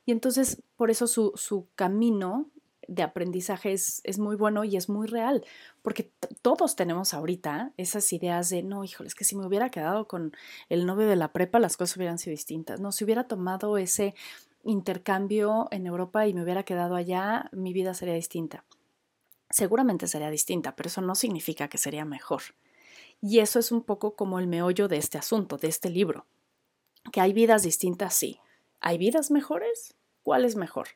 Y 0.06 0.12
entonces, 0.12 0.62
por 0.75 0.92
eso 0.92 1.08
su, 1.08 1.34
su 1.36 1.68
camino 1.75 2.50
de 2.88 3.04
aprendizaje 3.04 3.74
es, 3.74 4.19
muy 4.19 4.36
bueno 4.36 4.63
y 4.63 4.78
es 4.78 4.89
muy 4.89 5.07
real, 5.07 5.45
porque 5.81 6.12
todos 6.42 6.75
tenemos 6.75 7.13
ahorita 7.13 7.74
esas 7.78 8.12
ideas 8.13 8.50
de, 8.50 8.63
no, 8.63 8.84
híjole, 8.84 9.07
es 9.07 9.16
que 9.16 9.25
si 9.25 9.36
me 9.36 9.45
hubiera 9.45 9.69
quedado 9.69 10.07
con 10.07 10.34
el 10.69 10.86
novio 10.86 11.07
de 11.07 11.16
la 11.16 11.34
prepa, 11.34 11.60
las 11.60 11.78
cosas 11.78 11.98
hubieran 11.98 12.18
sido 12.18 12.31
distintas, 12.31 12.80
no, 12.80 12.92
si 12.92 13.04
hubiera 13.04 13.28
tomado 13.28 13.78
ese 13.78 14.16
intercambio 14.63 15.68
en 15.72 15.86
Europa 15.86 16.28
y 16.28 16.34
me 16.34 16.44
hubiera 16.44 16.63
quedado 16.63 16.95
allá, 16.95 17.50
mi 17.51 17.74
vida 17.74 17.94
sería 17.94 18.16
distinta. 18.16 18.66
Seguramente 19.50 20.07
sería 20.07 20.30
distinta, 20.30 20.75
pero 20.75 20.88
eso 20.88 21.01
no 21.01 21.16
significa 21.16 21.69
que 21.69 21.78
sería 21.78 22.04
mejor. 22.04 22.42
Y 23.22 23.40
eso 23.40 23.60
es 23.60 23.72
un 23.72 23.81
poco 23.81 24.16
como 24.16 24.40
el 24.40 24.48
meollo 24.48 24.88
de 24.88 24.98
este 24.98 25.18
asunto, 25.18 25.57
de 25.57 25.69
este 25.69 25.90
libro. 25.90 26.25
Que 27.12 27.22
hay 27.22 27.33
vidas 27.33 27.63
distintas, 27.63 28.13
sí. 28.13 28.40
¿Hay 28.81 28.98
vidas 28.98 29.31
mejores? 29.31 29.95
¿Cuál 30.21 30.44
es 30.44 30.56
mejor? 30.56 30.90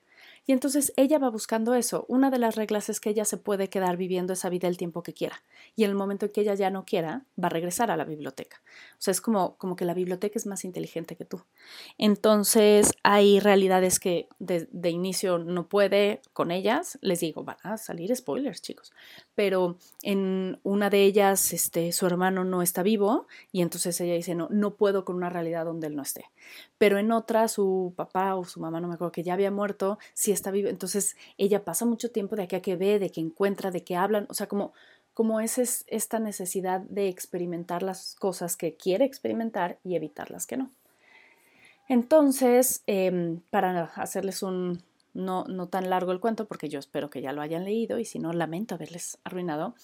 Y 0.46 0.54
entonces 0.54 0.92
ella 0.98 1.20
va 1.20 1.30
buscando 1.30 1.76
eso. 1.76 2.06
Una 2.08 2.32
de 2.32 2.40
las 2.40 2.56
reglas 2.56 2.90
es 2.90 3.00
que 3.00 3.12
ella 3.12 3.26
se 3.26 3.38
puede 3.38 3.70
quedar 3.70 3.98
viviendo 3.98 4.34
esa 4.34 4.50
vida 4.50 4.68
el 4.68 4.78
tiempo 4.78 5.04
que 5.04 5.14
quiera. 5.14 5.44
Y 5.76 5.84
en 5.84 5.92
el 5.92 5.96
momento 5.96 6.26
en 6.26 6.32
que 6.32 6.42
ella 6.42 6.56
ya 6.56 6.70
no 6.70 6.84
quiera, 6.84 7.26
va 7.42 7.48
a 7.48 7.50
regresar 7.50 7.92
a 7.92 7.98
la 7.98 8.06
biblioteca. 8.06 8.62
O 8.94 9.02
sea, 9.02 9.12
es 9.12 9.22
como, 9.22 9.56
como 9.58 9.76
que 9.76 9.86
la 9.86 9.94
biblioteca 9.94 10.38
es 10.38 10.48
más 10.48 10.66
inteligente 10.66 11.16
que 11.16 11.26
tú. 11.26 11.44
Entonces 11.98 12.92
hay 13.04 13.40
realidades 13.40 14.00
que 14.00 14.28
de, 14.40 14.68
de 14.72 14.90
inicio 14.90 15.38
no 15.38 15.68
puede 15.68 16.22
con 16.34 16.52
ellas. 16.52 16.98
Les 17.02 17.20
digo, 17.20 17.44
van 17.44 17.58
a 17.64 17.78
salir 17.78 18.16
spoilers, 18.16 18.62
chicos. 18.62 18.94
Pero 19.36 19.78
en 20.02 20.60
una 20.64 20.90
de 20.90 21.04
ellas, 21.04 21.54
este, 21.54 21.92
su 21.92 22.06
hermano 22.06 22.44
no 22.44 22.62
está 22.62 22.84
vivo 22.84 23.28
y 23.52 23.62
entonces 23.62 24.00
ella 24.02 24.16
dice, 24.16 24.36
no, 24.36 24.48
no 24.50 24.76
puedo 24.76 25.06
con 25.06 25.16
una 25.16 25.30
realidad 25.30 25.66
donde 25.66 25.88
él 25.88 25.96
no 25.96 26.02
esté. 26.02 26.26
Pero 26.78 26.98
en 26.98 27.12
otra, 27.12 27.48
su 27.48 27.94
papá 27.96 28.36
o 28.36 28.44
su 28.44 28.60
mamá, 28.60 28.82
no 28.82 28.88
me 28.88 28.96
acuerdo, 28.96 29.12
que 29.12 29.24
ya 29.24 29.34
había 29.34 29.52
muerto, 29.52 30.00
está 30.34 30.52
vivo. 30.52 30.70
Entonces 30.70 31.16
ella 31.38 31.64
pasa 31.64 31.86
mucho 31.86 32.12
tiempo 32.12 32.36
de 32.36 32.44
aquí 32.44 32.56
a 32.56 32.62
que 32.62 32.76
ve, 32.76 33.00
de 33.00 33.10
que 33.10 33.22
encuentra, 33.22 33.72
de 33.72 33.84
que 33.84 33.96
hablan, 33.96 34.26
o 34.30 34.34
sea, 34.34 34.48
como, 34.48 34.74
como 35.14 35.40
es, 35.40 35.58
es 35.58 35.84
esta 35.88 36.20
necesidad 36.20 36.82
de 36.82 37.08
experimentar 37.08 37.84
las 37.84 38.16
cosas 38.16 38.58
que 38.58 38.76
quiere 38.76 39.06
experimentar 39.06 39.80
y 39.84 39.96
evitar 39.96 40.32
las 40.32 40.48
que 40.48 40.58
no. 40.58 40.72
Entonces, 41.88 42.84
em, 42.88 43.42
para 43.50 43.84
hacerles 43.96 44.44
un 44.44 44.84
no, 45.14 45.44
no 45.46 45.68
tan 45.68 45.90
largo 45.90 46.12
el 46.14 46.22
cuento, 46.22 46.48
porque 46.48 46.70
yo 46.70 46.80
espero 46.80 47.10
que 47.10 47.22
ya 47.22 47.34
lo 47.34 47.42
hayan 47.42 47.66
leído 47.66 48.00
y 48.00 48.06
si 48.06 48.20
no, 48.20 48.32
lamento 48.32 48.76
haberles 48.76 49.18
arruinado, 49.24 49.76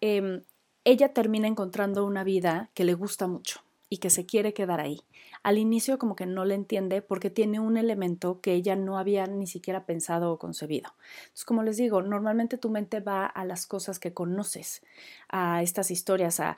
em, 0.00 0.42
ella 0.84 1.12
termina 1.12 1.46
encontrando 1.46 2.06
una 2.06 2.24
vida 2.24 2.70
que 2.74 2.84
le 2.84 2.94
gusta 2.94 3.26
mucho 3.26 3.60
y 3.90 3.98
que 3.98 4.08
se 4.08 4.24
quiere 4.24 4.54
quedar 4.54 4.80
ahí. 4.80 5.02
Al 5.42 5.58
inicio 5.58 5.98
como 5.98 6.16
que 6.16 6.24
no 6.24 6.44
le 6.44 6.54
entiende 6.54 7.02
porque 7.02 7.28
tiene 7.28 7.60
un 7.60 7.76
elemento 7.76 8.40
que 8.40 8.54
ella 8.54 8.76
no 8.76 8.98
había 8.98 9.26
ni 9.26 9.46
siquiera 9.46 9.84
pensado 9.84 10.32
o 10.32 10.38
concebido. 10.38 10.94
Entonces, 11.22 11.44
como 11.44 11.62
les 11.62 11.76
digo, 11.76 12.00
normalmente 12.00 12.56
tu 12.56 12.70
mente 12.70 13.00
va 13.00 13.26
a 13.26 13.44
las 13.44 13.66
cosas 13.66 13.98
que 13.98 14.14
conoces, 14.14 14.82
a 15.28 15.62
estas 15.62 15.90
historias, 15.90 16.40
a 16.40 16.56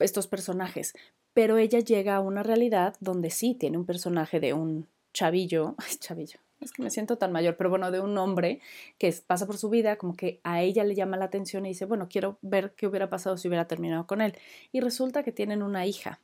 estos 0.00 0.26
personajes, 0.26 0.94
pero 1.32 1.56
ella 1.56 1.78
llega 1.78 2.16
a 2.16 2.20
una 2.20 2.42
realidad 2.42 2.96
donde 3.00 3.30
sí 3.30 3.54
tiene 3.54 3.78
un 3.78 3.86
personaje 3.86 4.40
de 4.40 4.52
un 4.52 4.88
chavillo, 5.12 5.76
chavillo, 6.00 6.40
es 6.62 6.72
que 6.72 6.82
me 6.82 6.90
siento 6.90 7.18
tan 7.18 7.32
mayor, 7.32 7.56
pero 7.56 7.70
bueno, 7.70 7.90
de 7.90 8.00
un 8.00 8.16
hombre 8.18 8.60
que 8.98 9.12
pasa 9.26 9.46
por 9.46 9.58
su 9.58 9.68
vida, 9.68 9.96
como 9.96 10.14
que 10.14 10.40
a 10.44 10.62
ella 10.62 10.84
le 10.84 10.94
llama 10.94 11.16
la 11.16 11.26
atención 11.26 11.66
y 11.66 11.70
dice, 11.70 11.84
bueno, 11.84 12.08
quiero 12.08 12.38
ver 12.40 12.72
qué 12.76 12.86
hubiera 12.86 13.10
pasado 13.10 13.36
si 13.36 13.48
hubiera 13.48 13.66
terminado 13.66 14.06
con 14.06 14.20
él. 14.20 14.34
Y 14.70 14.80
resulta 14.80 15.22
que 15.22 15.32
tienen 15.32 15.62
una 15.62 15.86
hija. 15.86 16.20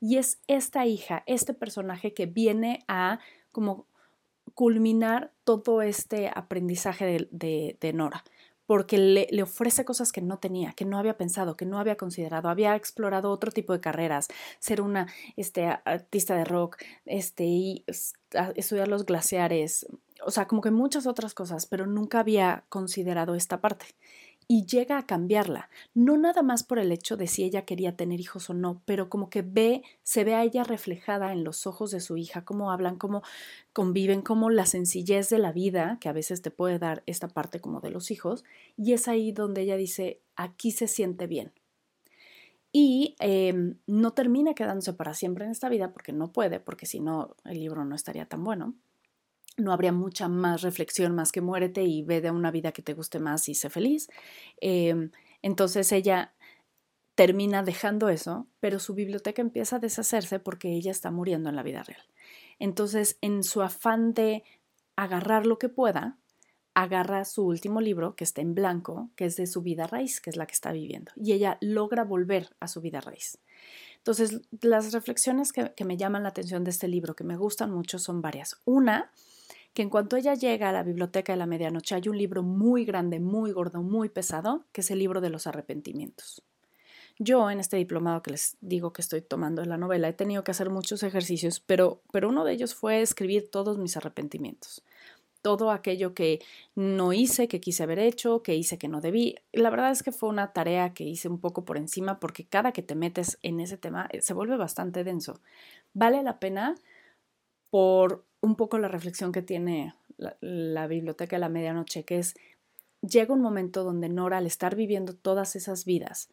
Y 0.00 0.16
es 0.16 0.40
esta 0.46 0.86
hija, 0.86 1.22
este 1.26 1.54
personaje 1.54 2.14
que 2.14 2.26
viene 2.26 2.84
a 2.88 3.20
como 3.52 3.86
culminar 4.54 5.32
todo 5.44 5.82
este 5.82 6.30
aprendizaje 6.34 7.28
de, 7.30 7.92
Nora 7.94 8.24
porque 8.66 8.98
le, 8.98 9.42
ofrece 9.42 9.84
cosas 9.84 10.12
que 10.12 10.20
no 10.20 10.38
tenía, 10.38 10.74
que 10.74 10.84
no 10.84 10.96
había 10.96 11.16
pensado, 11.16 11.56
que 11.56 11.66
no 11.66 11.80
había 11.80 11.96
considerado. 11.96 12.48
Había 12.48 12.76
explorado 12.76 13.32
otro 13.32 13.50
tipo 13.50 13.72
de 13.72 13.80
carreras, 13.80 14.28
ser 14.60 14.80
una 14.80 15.08
este, 15.36 15.66
artista 15.66 16.36
de 16.36 16.44
rock, 16.44 16.76
este, 17.04 17.42
y 17.42 17.84
estudiar 18.54 18.86
los 18.86 19.06
glaciares, 19.06 19.88
o 20.24 20.30
sea, 20.30 20.46
como 20.46 20.60
que 20.60 20.70
muchas 20.70 21.08
otras 21.08 21.34
cosas, 21.34 21.66
pero 21.66 21.86
nunca 21.86 22.20
había 22.20 22.64
considerado 22.68 23.34
esta 23.34 23.60
parte 23.60 23.86
y 24.52 24.66
llega 24.66 24.98
a 24.98 25.06
cambiarla, 25.06 25.70
no 25.94 26.18
nada 26.18 26.42
más 26.42 26.64
por 26.64 26.80
el 26.80 26.90
hecho 26.90 27.16
de 27.16 27.28
si 27.28 27.44
ella 27.44 27.64
quería 27.64 27.94
tener 27.94 28.18
hijos 28.18 28.50
o 28.50 28.52
no, 28.54 28.82
pero 28.84 29.08
como 29.08 29.30
que 29.30 29.42
ve, 29.42 29.84
se 30.02 30.24
ve 30.24 30.34
a 30.34 30.42
ella 30.42 30.64
reflejada 30.64 31.32
en 31.32 31.44
los 31.44 31.68
ojos 31.68 31.92
de 31.92 32.00
su 32.00 32.16
hija, 32.16 32.44
cómo 32.44 32.72
hablan, 32.72 32.96
cómo 32.96 33.22
conviven, 33.72 34.22
cómo 34.22 34.50
la 34.50 34.66
sencillez 34.66 35.28
de 35.28 35.38
la 35.38 35.52
vida, 35.52 35.98
que 36.00 36.08
a 36.08 36.12
veces 36.12 36.42
te 36.42 36.50
puede 36.50 36.80
dar 36.80 37.04
esta 37.06 37.28
parte 37.28 37.60
como 37.60 37.80
de 37.80 37.90
los 37.90 38.10
hijos, 38.10 38.42
y 38.76 38.92
es 38.92 39.06
ahí 39.06 39.30
donde 39.30 39.60
ella 39.60 39.76
dice, 39.76 40.20
aquí 40.34 40.72
se 40.72 40.88
siente 40.88 41.28
bien. 41.28 41.52
Y 42.72 43.14
em, 43.20 43.76
no 43.86 44.14
termina 44.14 44.54
quedándose 44.54 44.94
para 44.94 45.14
siempre 45.14 45.44
en 45.44 45.52
esta 45.52 45.68
vida 45.68 45.92
porque 45.92 46.12
no 46.12 46.32
puede, 46.32 46.58
porque 46.58 46.86
si 46.86 46.98
no 46.98 47.36
el 47.44 47.60
libro 47.60 47.84
no 47.84 47.94
estaría 47.94 48.26
tan 48.26 48.42
bueno 48.42 48.74
no 49.60 49.72
habría 49.72 49.92
mucha 49.92 50.28
más 50.28 50.62
reflexión 50.62 51.14
más 51.14 51.32
que 51.32 51.40
muérete 51.40 51.82
y 51.82 52.02
ve 52.02 52.20
de 52.20 52.30
una 52.30 52.50
vida 52.50 52.72
que 52.72 52.82
te 52.82 52.94
guste 52.94 53.18
más 53.18 53.48
y 53.48 53.54
sé 53.54 53.70
feliz. 53.70 54.08
Em, 54.60 55.10
entonces 55.42 55.92
ella 55.92 56.34
termina 57.14 57.62
dejando 57.62 58.08
eso, 58.08 58.46
pero 58.60 58.78
su 58.78 58.94
biblioteca 58.94 59.42
empieza 59.42 59.76
a 59.76 59.78
deshacerse 59.78 60.38
porque 60.38 60.72
ella 60.72 60.90
está 60.90 61.10
muriendo 61.10 61.50
en 61.50 61.56
la 61.56 61.62
vida 61.62 61.82
real. 61.82 62.02
Entonces, 62.58 63.18
en 63.20 63.42
su 63.42 63.62
afán 63.62 64.14
de 64.14 64.44
agarrar 64.96 65.46
lo 65.46 65.58
que 65.58 65.68
pueda, 65.68 66.18
agarra 66.74 67.24
su 67.24 67.46
último 67.46 67.80
libro, 67.80 68.14
que 68.14 68.24
está 68.24 68.40
en 68.40 68.54
blanco, 68.54 69.10
que 69.16 69.24
es 69.24 69.36
de 69.36 69.46
su 69.46 69.62
vida 69.62 69.86
raíz, 69.86 70.20
que 70.20 70.30
es 70.30 70.36
la 70.36 70.46
que 70.46 70.54
está 70.54 70.72
viviendo, 70.72 71.12
y 71.16 71.32
ella 71.32 71.58
logra 71.60 72.04
volver 72.04 72.56
a 72.60 72.68
su 72.68 72.80
vida 72.80 73.00
raíz. 73.00 73.38
Entonces, 73.96 74.40
las 74.62 74.92
reflexiones 74.92 75.52
que, 75.52 75.74
que 75.74 75.84
me 75.84 75.96
llaman 75.96 76.22
la 76.22 76.30
atención 76.30 76.64
de 76.64 76.70
este 76.70 76.88
libro, 76.88 77.14
que 77.14 77.24
me 77.24 77.36
gustan 77.36 77.70
mucho, 77.70 77.98
son 77.98 78.22
varias. 78.22 78.60
Una, 78.64 79.10
que 79.72 79.82
en 79.82 79.90
cuanto 79.90 80.16
ella 80.16 80.34
llega 80.34 80.68
a 80.68 80.72
la 80.72 80.82
biblioteca 80.82 81.32
de 81.32 81.38
la 81.38 81.46
medianoche 81.46 81.94
hay 81.94 82.08
un 82.08 82.18
libro 82.18 82.42
muy 82.42 82.84
grande, 82.84 83.20
muy 83.20 83.52
gordo, 83.52 83.82
muy 83.82 84.08
pesado, 84.08 84.64
que 84.72 84.80
es 84.80 84.90
el 84.90 84.98
libro 84.98 85.20
de 85.20 85.30
los 85.30 85.46
arrepentimientos. 85.46 86.42
Yo 87.22 87.50
en 87.50 87.60
este 87.60 87.76
diplomado 87.76 88.22
que 88.22 88.30
les 88.30 88.56
digo 88.62 88.94
que 88.94 89.02
estoy 89.02 89.20
tomando 89.20 89.62
en 89.62 89.68
la 89.68 89.76
novela 89.76 90.08
he 90.08 90.14
tenido 90.14 90.42
que 90.42 90.52
hacer 90.52 90.70
muchos 90.70 91.02
ejercicios, 91.02 91.60
pero, 91.60 92.00
pero 92.12 92.30
uno 92.30 92.44
de 92.44 92.52
ellos 92.54 92.74
fue 92.74 93.02
escribir 93.02 93.50
todos 93.50 93.76
mis 93.76 93.96
arrepentimientos. 93.98 94.82
Todo 95.42 95.70
aquello 95.70 96.14
que 96.14 96.40
no 96.74 97.12
hice, 97.12 97.46
que 97.46 97.60
quise 97.60 97.82
haber 97.82 97.98
hecho, 97.98 98.42
que 98.42 98.54
hice 98.54 98.78
que 98.78 98.88
no 98.88 99.02
debí. 99.02 99.36
La 99.52 99.68
verdad 99.68 99.90
es 99.90 100.02
que 100.02 100.12
fue 100.12 100.30
una 100.30 100.54
tarea 100.54 100.94
que 100.94 101.04
hice 101.04 101.28
un 101.28 101.40
poco 101.40 101.66
por 101.66 101.76
encima 101.76 102.20
porque 102.20 102.46
cada 102.46 102.72
que 102.72 102.82
te 102.82 102.94
metes 102.94 103.38
en 103.42 103.60
ese 103.60 103.76
tema 103.76 104.08
eh, 104.12 104.22
se 104.22 104.32
vuelve 104.32 104.56
bastante 104.56 105.04
denso. 105.04 105.40
Vale 105.92 106.22
la 106.22 106.38
pena 106.38 106.74
por 107.68 108.24
un 108.40 108.56
poco 108.56 108.78
la 108.78 108.88
reflexión 108.88 109.32
que 109.32 109.42
tiene 109.42 109.94
la, 110.40 110.86
biblioteca 110.86 111.36
de 111.36 111.40
la 111.40 111.48
medianoche, 111.48 112.04
que 112.04 112.18
es, 112.18 112.34
llega 113.02 113.34
un 113.34 113.40
momento 113.40 113.84
donde 113.84 114.08
Nora, 114.08 114.38
al 114.38 114.46
estar 114.46 114.74
viviendo 114.76 115.14
todas 115.14 115.56
esas 115.56 115.84
vidas, 115.84 116.28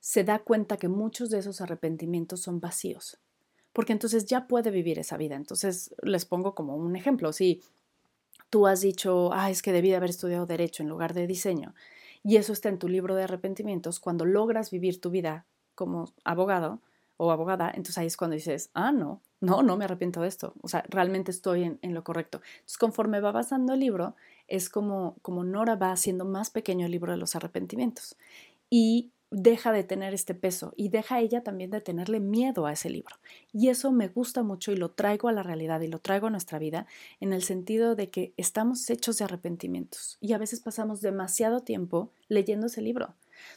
se 0.00 0.24
da 0.24 0.38
cuenta 0.38 0.76
que 0.76 0.88
muchos 0.88 1.30
de 1.30 1.38
esos 1.38 1.60
arrepentimientos 1.60 2.40
son 2.40 2.60
vacíos, 2.60 3.18
porque 3.72 3.92
entonces 3.92 4.26
ya 4.26 4.46
puede 4.46 4.70
vivir 4.70 4.98
esa 4.98 5.16
vida. 5.16 5.36
Entonces, 5.36 5.94
les 6.02 6.24
pongo 6.24 6.54
como 6.54 6.76
un 6.76 6.96
ejemplo, 6.96 7.32
si 7.32 7.62
tú 8.50 8.66
has 8.66 8.80
dicho, 8.80 9.30
ah, 9.32 9.50
es 9.50 9.62
que 9.62 9.72
debí 9.72 9.90
de 9.90 9.96
haber 9.96 10.10
estudiado 10.10 10.46
derecho 10.46 10.82
en 10.82 10.88
lugar 10.88 11.12
de 11.14 11.26
diseño, 11.26 11.74
y 12.22 12.36
eso 12.36 12.52
está 12.52 12.68
en 12.68 12.78
tu 12.78 12.88
libro 12.88 13.14
de 13.14 13.24
arrepentimientos, 13.24 14.00
cuando 14.00 14.24
logras 14.24 14.70
vivir 14.70 15.00
tu 15.00 15.10
vida 15.10 15.46
como 15.74 16.12
abogado 16.24 16.80
o 17.16 17.30
abogada, 17.30 17.68
entonces 17.68 17.98
ahí 17.98 18.06
es 18.06 18.16
cuando 18.16 18.34
dices, 18.34 18.70
ah, 18.74 18.92
no, 18.92 19.22
no, 19.40 19.62
no 19.62 19.76
me 19.76 19.84
arrepiento 19.84 20.22
de 20.22 20.28
esto, 20.28 20.54
o 20.62 20.68
sea, 20.68 20.84
realmente 20.88 21.30
estoy 21.30 21.78
en, 21.80 21.94
lo 21.94 22.04
correcto. 22.04 22.40
Entonces, 22.56 22.78
conforme 22.78 23.20
va 23.20 23.30
avanzando 23.30 23.74
el 23.74 23.80
libro, 23.80 24.16
es 24.48 24.68
como, 24.68 25.16
como 25.22 25.44
Nora 25.44 25.76
va 25.76 25.92
haciendo 25.92 26.24
más 26.24 26.50
pequeño 26.50 26.86
el 26.86 26.92
libro 26.92 27.12
de 27.12 27.18
los 27.18 27.36
arrepentimientos 27.36 28.16
y 28.70 29.10
deja 29.30 29.72
de 29.72 29.82
tener 29.82 30.14
este 30.14 30.34
peso 30.34 30.72
y 30.76 30.88
deja 30.88 31.20
ella 31.20 31.42
también 31.42 31.70
de 31.70 31.80
tenerle 31.80 32.20
miedo 32.20 32.66
a 32.66 32.72
ese 32.72 32.88
libro. 32.88 33.16
Y 33.52 33.68
eso 33.68 33.90
me 33.90 34.08
gusta 34.08 34.42
mucho 34.42 34.72
y 34.72 34.76
lo 34.76 34.90
traigo 34.92 35.28
a 35.28 35.32
la 35.32 35.42
realidad 35.42 35.80
y 35.80 35.88
lo 35.88 35.98
traigo 35.98 36.28
a 36.28 36.30
nuestra 36.30 36.58
vida 36.58 36.86
en 37.20 37.32
el 37.32 37.42
sentido 37.42 37.96
de 37.96 38.08
que 38.08 38.32
estamos 38.36 38.88
hechos 38.88 39.18
de 39.18 39.24
arrepentimientos 39.24 40.16
y 40.20 40.32
a 40.32 40.38
veces 40.38 40.60
pasamos 40.60 41.00
demasiado 41.00 41.60
tiempo 41.60 42.10
leyendo 42.28 42.68
ese 42.68 42.82
libro 42.82 43.14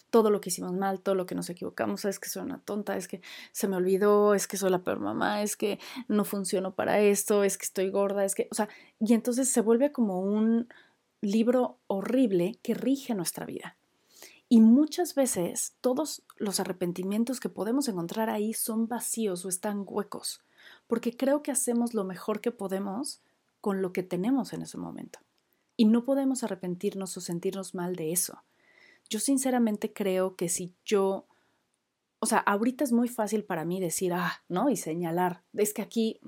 todo 0.09 0.29
lo 0.29 0.41
que 0.41 0.49
hicimos 0.49 0.73
mal, 0.73 1.01
todo 1.01 1.15
lo 1.15 1.25
que 1.25 1.35
nos 1.35 1.49
equivocamos, 1.49 2.05
es 2.05 2.19
que 2.19 2.29
soy 2.29 2.43
una 2.43 2.59
tonta, 2.59 2.97
es 2.97 3.07
que 3.07 3.21
se 3.51 3.67
me 3.67 3.75
olvidó, 3.75 4.33
es 4.33 4.47
que 4.47 4.57
soy 4.57 4.71
la 4.71 4.83
peor 4.83 4.99
mamá, 4.99 5.41
es 5.41 5.55
que 5.55 5.79
no 6.07 6.25
funciono 6.25 6.73
para 6.75 6.99
esto, 6.99 7.43
es 7.43 7.57
que 7.57 7.65
estoy 7.65 7.89
gorda, 7.89 8.25
es 8.25 8.35
que, 8.35 8.47
o 8.51 8.55
sea, 8.55 8.69
y 8.99 9.13
entonces 9.13 9.49
se 9.49 9.61
vuelve 9.61 9.91
como 9.91 10.21
un 10.21 10.67
libro 11.21 11.77
horrible 11.87 12.57
que 12.61 12.73
rige 12.73 13.13
nuestra 13.13 13.45
vida. 13.45 13.77
Y 14.51 14.61
muchas 14.61 15.13
veces 15.13 15.75
todos 15.79 16.23
los 16.37 16.59
arrepentimientos 16.59 17.39
que 17.39 17.49
podemos 17.49 17.87
encontrar 17.87 18.31
ahí 18.31 18.53
son 18.53 18.87
vacíos 18.87 19.45
o 19.45 19.49
están 19.49 19.83
huecos, 19.85 20.41
porque 20.87 21.15
creo 21.15 21.43
que 21.43 21.51
hacemos 21.51 21.93
lo 21.93 22.03
mejor 22.03 22.41
que 22.41 22.51
podemos 22.51 23.21
con 23.61 23.81
lo 23.81 23.93
que 23.93 24.01
tenemos 24.01 24.53
en 24.53 24.63
ese 24.63 24.77
momento. 24.77 25.19
Y 25.77 25.85
no 25.85 26.03
podemos 26.03 26.43
arrepentirnos 26.43 27.15
o 27.15 27.21
sentirnos 27.21 27.75
mal 27.75 27.95
de 27.95 28.11
eso 28.11 28.43
yo 29.09 29.19
sinceramente 29.19 29.91
creo 29.91 30.35
que 30.35 30.49
si 30.49 30.73
yo, 30.85 31.25
o 32.19 32.25
sea, 32.25 32.39
ahorita 32.39 32.83
es 32.83 32.91
muy 32.91 33.07
fácil 33.07 33.43
para 33.43 33.65
mí 33.65 33.79
decir, 33.79 34.13
ah, 34.13 34.43
¿no? 34.47 34.69
Y 34.69 34.75
señalar, 34.75 35.41
es 35.53 35.73
que 35.73 35.81
aquí 35.81 36.19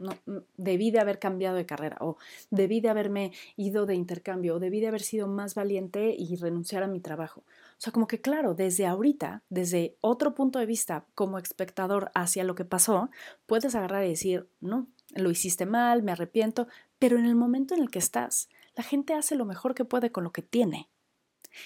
debí 0.57 0.89
de 0.91 0.99
haber 0.99 1.19
cambiado 1.19 1.55
de 1.55 1.65
carrera 1.65 1.97
o 1.99 2.17
debí 2.49 2.81
de 2.81 2.89
haberme 2.89 3.33
ido 3.55 3.85
de 3.85 3.95
intercambio 3.95 4.55
o 4.55 4.59
debí 4.59 4.79
de 4.79 4.87
haber 4.87 5.01
sido 5.01 5.27
más 5.27 5.53
valiente 5.53 6.15
y 6.17 6.35
renunciar 6.37 6.83
a 6.83 6.87
mi 6.87 6.99
trabajo. 6.99 7.41
O 7.41 7.83
sea, 7.83 7.93
como 7.93 8.07
que 8.07 8.21
claro, 8.21 8.53
desde 8.53 8.85
ahorita, 8.85 9.43
desde 9.49 9.97
otro 10.01 10.33
punto 10.33 10.59
de 10.59 10.65
vista 10.65 11.05
como 11.13 11.37
espectador 11.37 12.11
hacia 12.15 12.43
lo 12.43 12.55
que 12.55 12.65
pasó, 12.65 13.09
puedes 13.45 13.75
agarrar 13.75 14.05
y 14.05 14.09
decir, 14.09 14.47
no, 14.59 14.87
lo 15.15 15.29
hiciste 15.29 15.65
mal, 15.65 16.03
me 16.03 16.11
arrepiento, 16.11 16.67
pero 16.99 17.17
en 17.17 17.25
el 17.25 17.35
momento 17.35 17.75
en 17.75 17.81
el 17.81 17.89
que 17.89 17.99
estás, 17.99 18.49
la 18.75 18.83
gente 18.83 19.13
hace 19.13 19.35
lo 19.35 19.45
mejor 19.45 19.75
que 19.75 19.85
puede 19.85 20.11
con 20.11 20.23
lo 20.23 20.31
que 20.31 20.41
tiene. 20.41 20.89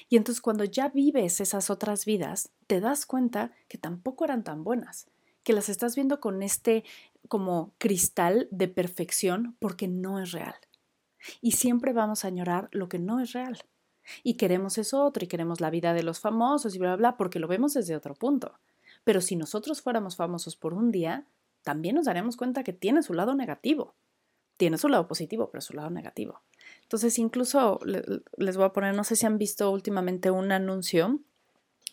Y 0.09 0.17
entonces 0.17 0.41
cuando 0.41 0.63
ya 0.63 0.89
vives 0.89 1.39
esas 1.39 1.69
otras 1.69 2.05
vidas, 2.05 2.51
te 2.67 2.79
das 2.79 3.05
cuenta 3.05 3.51
que 3.67 3.77
tampoco 3.77 4.25
eran 4.25 4.43
tan 4.43 4.63
buenas, 4.63 5.07
que 5.43 5.53
las 5.53 5.69
estás 5.69 5.95
viendo 5.95 6.19
con 6.19 6.41
este 6.41 6.83
como 7.27 7.73
cristal 7.77 8.47
de 8.51 8.67
perfección 8.67 9.55
porque 9.59 9.87
no 9.87 10.19
es 10.19 10.31
real. 10.31 10.55
Y 11.41 11.53
siempre 11.53 11.93
vamos 11.93 12.23
a 12.23 12.27
añorar 12.27 12.69
lo 12.71 12.89
que 12.89 12.99
no 12.99 13.19
es 13.19 13.33
real. 13.33 13.57
Y 14.23 14.35
queremos 14.35 14.77
eso 14.77 15.03
otro 15.03 15.23
y 15.23 15.27
queremos 15.27 15.61
la 15.61 15.69
vida 15.69 15.93
de 15.93 16.03
los 16.03 16.19
famosos 16.19 16.75
y 16.75 16.79
bla, 16.79 16.89
bla, 16.89 16.97
bla, 16.97 17.17
porque 17.17 17.39
lo 17.39 17.47
vemos 17.47 17.73
desde 17.73 17.95
otro 17.95 18.13
punto. 18.13 18.59
Pero 19.03 19.21
si 19.21 19.35
nosotros 19.35 19.81
fuéramos 19.81 20.15
famosos 20.15 20.55
por 20.55 20.73
un 20.73 20.91
día, 20.91 21.25
también 21.63 21.95
nos 21.95 22.05
daremos 22.05 22.37
cuenta 22.37 22.63
que 22.63 22.73
tiene 22.73 23.01
su 23.01 23.13
lado 23.13 23.33
negativo. 23.35 23.95
Tiene 24.57 24.77
su 24.77 24.87
lado 24.87 25.07
positivo, 25.07 25.49
pero 25.51 25.61
su 25.61 25.73
lado 25.73 25.89
negativo. 25.89 26.41
Entonces, 26.85 27.17
incluso 27.17 27.79
les 28.37 28.57
voy 28.57 28.65
a 28.65 28.73
poner, 28.73 28.93
no 28.93 29.03
sé 29.03 29.15
si 29.15 29.25
han 29.25 29.39
visto 29.39 29.71
últimamente 29.71 30.29
un 30.29 30.51
anuncio 30.51 31.19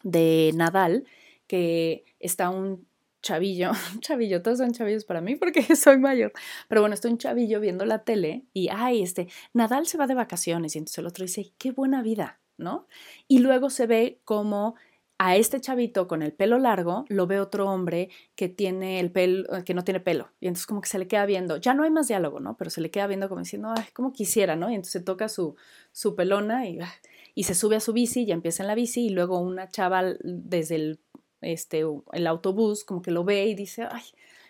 de 0.02 0.52
Nadal, 0.54 1.04
que 1.46 2.04
está 2.20 2.50
un 2.50 2.86
chavillo, 3.22 3.70
un 3.94 4.00
chavillo, 4.00 4.42
todos 4.42 4.58
son 4.58 4.72
chavillos 4.72 5.04
para 5.04 5.20
mí 5.20 5.36
porque 5.36 5.62
soy 5.76 5.98
mayor, 5.98 6.32
pero 6.68 6.82
bueno, 6.82 6.94
está 6.94 7.08
un 7.08 7.18
chavillo 7.18 7.60
viendo 7.60 7.86
la 7.86 8.04
tele 8.04 8.44
y, 8.52 8.68
ay, 8.70 9.02
este, 9.02 9.28
Nadal 9.54 9.86
se 9.86 9.96
va 9.96 10.06
de 10.06 10.14
vacaciones 10.14 10.74
y 10.74 10.78
entonces 10.78 10.98
el 10.98 11.06
otro 11.06 11.24
dice, 11.24 11.52
qué 11.56 11.70
buena 11.70 12.02
vida, 12.02 12.40
¿no? 12.58 12.86
Y 13.28 13.38
luego 13.38 13.70
se 13.70 13.86
ve 13.86 14.20
como 14.24 14.74
a 15.18 15.36
este 15.36 15.60
chavito 15.60 16.08
con 16.08 16.22
el 16.22 16.32
pelo 16.32 16.58
largo 16.58 17.04
lo 17.08 17.26
ve 17.26 17.38
otro 17.40 17.70
hombre 17.70 18.08
que 18.34 18.48
tiene 18.48 18.98
el 18.98 19.12
pelo, 19.12 19.56
eh, 19.56 19.64
que 19.64 19.74
no 19.74 19.84
tiene 19.84 20.00
pelo. 20.00 20.30
Y 20.40 20.48
entonces 20.48 20.66
como 20.66 20.80
que 20.80 20.88
se 20.88 20.98
le 20.98 21.06
queda 21.06 21.26
viendo, 21.26 21.58
ya 21.58 21.74
no 21.74 21.84
hay 21.84 21.90
más 21.90 22.08
diálogo, 22.08 22.40
¿no? 22.40 22.56
Pero 22.56 22.70
se 22.70 22.80
le 22.80 22.90
queda 22.90 23.06
viendo 23.06 23.28
como 23.28 23.40
diciendo, 23.40 23.72
ay, 23.76 23.84
como 23.92 24.12
quisiera, 24.12 24.56
¿no? 24.56 24.70
Y 24.70 24.74
entonces 24.74 25.04
toca 25.04 25.28
su, 25.28 25.56
su 25.92 26.16
pelona 26.16 26.66
y, 26.68 26.80
ah, 26.80 26.92
y 27.34 27.44
se 27.44 27.54
sube 27.54 27.76
a 27.76 27.80
su 27.80 27.92
bici, 27.92 28.24
y 28.24 28.32
empieza 28.32 28.62
en 28.62 28.66
la 28.66 28.74
bici 28.74 29.06
y 29.06 29.10
luego 29.10 29.38
una 29.38 29.68
chava 29.68 30.02
desde 30.22 30.74
el, 30.76 31.00
este, 31.40 31.84
el 32.12 32.26
autobús 32.26 32.84
como 32.84 33.02
que 33.02 33.10
lo 33.10 33.24
ve 33.24 33.46
y 33.46 33.54
dice, 33.54 33.84
ay, 33.90 34.02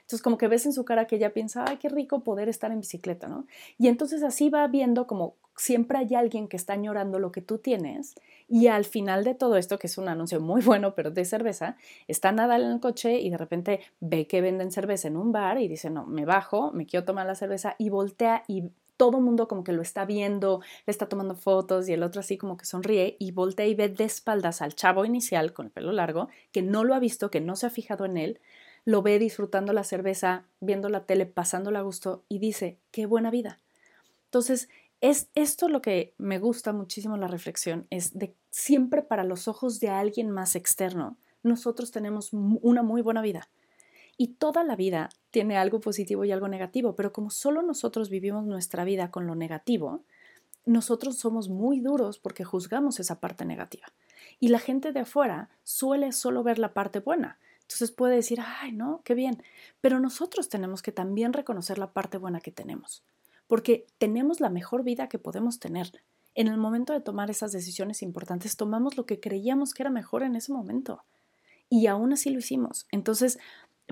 Entonces 0.02 0.22
como 0.22 0.38
que 0.38 0.48
ves 0.48 0.66
en 0.66 0.72
su 0.72 0.84
cara 0.84 1.06
que 1.06 1.16
ella 1.16 1.32
piensa, 1.32 1.64
ay, 1.68 1.76
qué 1.78 1.88
rico 1.88 2.24
poder 2.24 2.48
estar 2.48 2.72
en 2.72 2.80
bicicleta, 2.80 3.28
¿no? 3.28 3.46
Y 3.78 3.88
entonces 3.88 4.22
así 4.22 4.50
va 4.50 4.66
viendo 4.68 5.06
como 5.06 5.36
siempre 5.56 5.98
hay 5.98 6.14
alguien 6.14 6.48
que 6.48 6.56
está 6.56 6.72
añorando 6.74 7.18
lo 7.18 7.32
que 7.32 7.42
tú 7.42 7.58
tienes 7.58 8.14
y 8.48 8.66
al 8.68 8.84
final 8.84 9.24
de 9.24 9.34
todo 9.34 9.56
esto, 9.56 9.78
que 9.78 9.86
es 9.86 9.98
un 9.98 10.08
anuncio 10.08 10.40
muy 10.40 10.62
bueno, 10.62 10.94
pero 10.94 11.10
de 11.10 11.24
cerveza, 11.24 11.76
está 12.08 12.32
Nadal 12.32 12.62
en 12.62 12.72
el 12.72 12.80
coche 12.80 13.20
y 13.20 13.30
de 13.30 13.38
repente 13.38 13.80
ve 14.00 14.26
que 14.26 14.40
venden 14.40 14.72
cerveza 14.72 15.08
en 15.08 15.16
un 15.16 15.32
bar 15.32 15.58
y 15.60 15.68
dice, 15.68 15.90
no, 15.90 16.06
me 16.06 16.24
bajo, 16.24 16.72
me 16.72 16.86
quiero 16.86 17.04
tomar 17.04 17.26
la 17.26 17.34
cerveza 17.34 17.76
y 17.78 17.88
voltea 17.88 18.44
y 18.48 18.70
todo 18.96 19.18
el 19.18 19.24
mundo 19.24 19.48
como 19.48 19.64
que 19.64 19.72
lo 19.72 19.82
está 19.82 20.04
viendo, 20.04 20.60
le 20.86 20.90
está 20.90 21.08
tomando 21.08 21.34
fotos 21.34 21.88
y 21.88 21.92
el 21.92 22.02
otro 22.02 22.20
así 22.20 22.36
como 22.36 22.56
que 22.56 22.66
sonríe 22.66 23.16
y 23.18 23.32
voltea 23.32 23.66
y 23.66 23.74
ve 23.74 23.88
de 23.88 24.04
espaldas 24.04 24.62
al 24.62 24.74
chavo 24.74 25.04
inicial 25.04 25.52
con 25.52 25.66
el 25.66 25.72
pelo 25.72 25.92
largo, 25.92 26.28
que 26.52 26.62
no 26.62 26.84
lo 26.84 26.94
ha 26.94 27.00
visto, 27.00 27.30
que 27.30 27.40
no 27.40 27.56
se 27.56 27.66
ha 27.66 27.70
fijado 27.70 28.04
en 28.04 28.16
él, 28.16 28.40
lo 28.84 29.02
ve 29.02 29.18
disfrutando 29.18 29.72
la 29.72 29.84
cerveza, 29.84 30.44
viendo 30.60 30.88
la 30.88 31.04
tele, 31.04 31.26
pasándola 31.26 31.80
a 31.80 31.82
gusto 31.82 32.22
y 32.28 32.38
dice, 32.38 32.78
qué 32.90 33.06
buena 33.06 33.30
vida. 33.30 33.58
Entonces, 34.26 34.68
es 35.02 35.28
esto 35.34 35.68
lo 35.68 35.82
que 35.82 36.14
me 36.16 36.38
gusta 36.38 36.72
muchísimo 36.72 37.16
la 37.16 37.26
reflexión, 37.26 37.88
es 37.90 38.16
de 38.16 38.36
siempre 38.50 39.02
para 39.02 39.24
los 39.24 39.48
ojos 39.48 39.80
de 39.80 39.88
alguien 39.88 40.30
más 40.30 40.54
externo, 40.54 41.18
nosotros 41.42 41.90
tenemos 41.90 42.32
una 42.32 42.84
muy 42.84 43.02
buena 43.02 43.20
vida. 43.20 43.50
Y 44.16 44.34
toda 44.34 44.62
la 44.62 44.76
vida 44.76 45.08
tiene 45.32 45.56
algo 45.56 45.80
positivo 45.80 46.24
y 46.24 46.30
algo 46.30 46.46
negativo, 46.46 46.94
pero 46.94 47.12
como 47.12 47.30
solo 47.30 47.62
nosotros 47.62 48.10
vivimos 48.10 48.44
nuestra 48.44 48.84
vida 48.84 49.10
con 49.10 49.26
lo 49.26 49.34
negativo, 49.34 50.04
nosotros 50.66 51.16
somos 51.16 51.48
muy 51.48 51.80
duros 51.80 52.20
porque 52.20 52.44
juzgamos 52.44 53.00
esa 53.00 53.18
parte 53.18 53.44
negativa. 53.44 53.88
Y 54.38 54.48
la 54.48 54.60
gente 54.60 54.92
de 54.92 55.00
afuera 55.00 55.50
suele 55.64 56.12
solo 56.12 56.44
ver 56.44 56.60
la 56.60 56.74
parte 56.74 57.00
buena. 57.00 57.40
Entonces 57.62 57.90
puede 57.90 58.14
decir, 58.14 58.38
ay, 58.40 58.70
no, 58.70 59.00
qué 59.02 59.14
bien. 59.14 59.42
Pero 59.80 59.98
nosotros 59.98 60.48
tenemos 60.48 60.80
que 60.80 60.92
también 60.92 61.32
reconocer 61.32 61.78
la 61.78 61.92
parte 61.92 62.18
buena 62.18 62.40
que 62.40 62.52
tenemos 62.52 63.02
porque 63.52 63.86
tenemos 63.98 64.40
la 64.40 64.48
mejor 64.48 64.82
vida 64.82 65.10
que 65.10 65.18
podemos 65.18 65.58
tener. 65.58 65.92
En 66.34 66.48
el 66.48 66.56
momento 66.56 66.94
de 66.94 67.02
tomar 67.02 67.28
esas 67.28 67.52
decisiones 67.52 68.00
importantes, 68.00 68.56
tomamos 68.56 68.96
lo 68.96 69.04
que 69.04 69.20
creíamos 69.20 69.74
que 69.74 69.82
era 69.82 69.90
mejor 69.90 70.22
en 70.22 70.36
ese 70.36 70.54
momento. 70.54 71.04
Y 71.68 71.86
aún 71.86 72.14
así 72.14 72.30
lo 72.30 72.38
hicimos. 72.38 72.86
Entonces, 72.92 73.38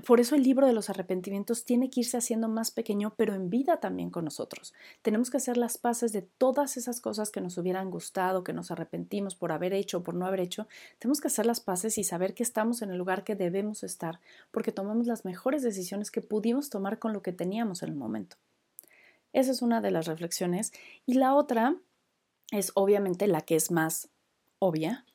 por 0.03 0.19
eso 0.19 0.33
el 0.33 0.41
libro 0.41 0.65
de 0.65 0.73
los 0.73 0.89
arrepentimientos 0.89 1.63
tiene 1.63 1.91
que 1.91 1.99
irse 1.99 2.17
haciendo 2.17 2.47
más 2.47 2.71
pequeño, 2.71 3.13
pero 3.15 3.35
en 3.35 3.51
vida 3.51 3.79
también 3.79 4.09
con 4.09 4.25
nosotros. 4.25 4.73
Tenemos 5.03 5.29
que 5.29 5.37
hacer 5.37 5.57
las 5.57 5.77
paces 5.77 6.11
de 6.11 6.23
todas 6.23 6.75
esas 6.75 6.99
cosas 6.99 7.29
que 7.29 7.39
nos 7.39 7.55
hubieran 7.59 7.91
gustado, 7.91 8.43
que 8.43 8.53
nos 8.53 8.71
arrepentimos 8.71 9.35
por 9.35 9.51
haber 9.51 9.73
hecho 9.73 9.99
o 9.99 10.03
por 10.03 10.15
no 10.15 10.25
haber 10.25 10.39
hecho. 10.39 10.67
Tenemos 10.97 11.21
que 11.21 11.27
hacer 11.27 11.45
las 11.45 11.59
paces 11.59 11.99
y 11.99 12.03
saber 12.03 12.33
que 12.33 12.41
estamos 12.41 12.81
en 12.81 12.89
el 12.89 12.97
lugar 12.97 13.23
que 13.23 13.35
debemos 13.35 13.83
estar, 13.83 14.21
porque 14.49 14.71
tomamos 14.71 15.05
las 15.05 15.23
mejores 15.23 15.61
decisiones 15.61 16.09
que 16.09 16.21
pudimos 16.21 16.71
tomar 16.71 16.97
con 16.97 17.13
lo 17.13 17.21
que 17.21 17.31
teníamos 17.31 17.83
en 17.83 17.89
el 17.89 17.95
momento. 17.95 18.37
Esa 19.33 19.51
es 19.51 19.61
una 19.61 19.81
de 19.81 19.91
las 19.91 20.07
reflexiones. 20.07 20.71
Y 21.05 21.15
la 21.15 21.35
otra 21.35 21.75
es 22.51 22.71
obviamente 22.75 23.27
la 23.27 23.41
que 23.41 23.55
es 23.55 23.71
más 23.71 24.09
obvia, 24.59 25.05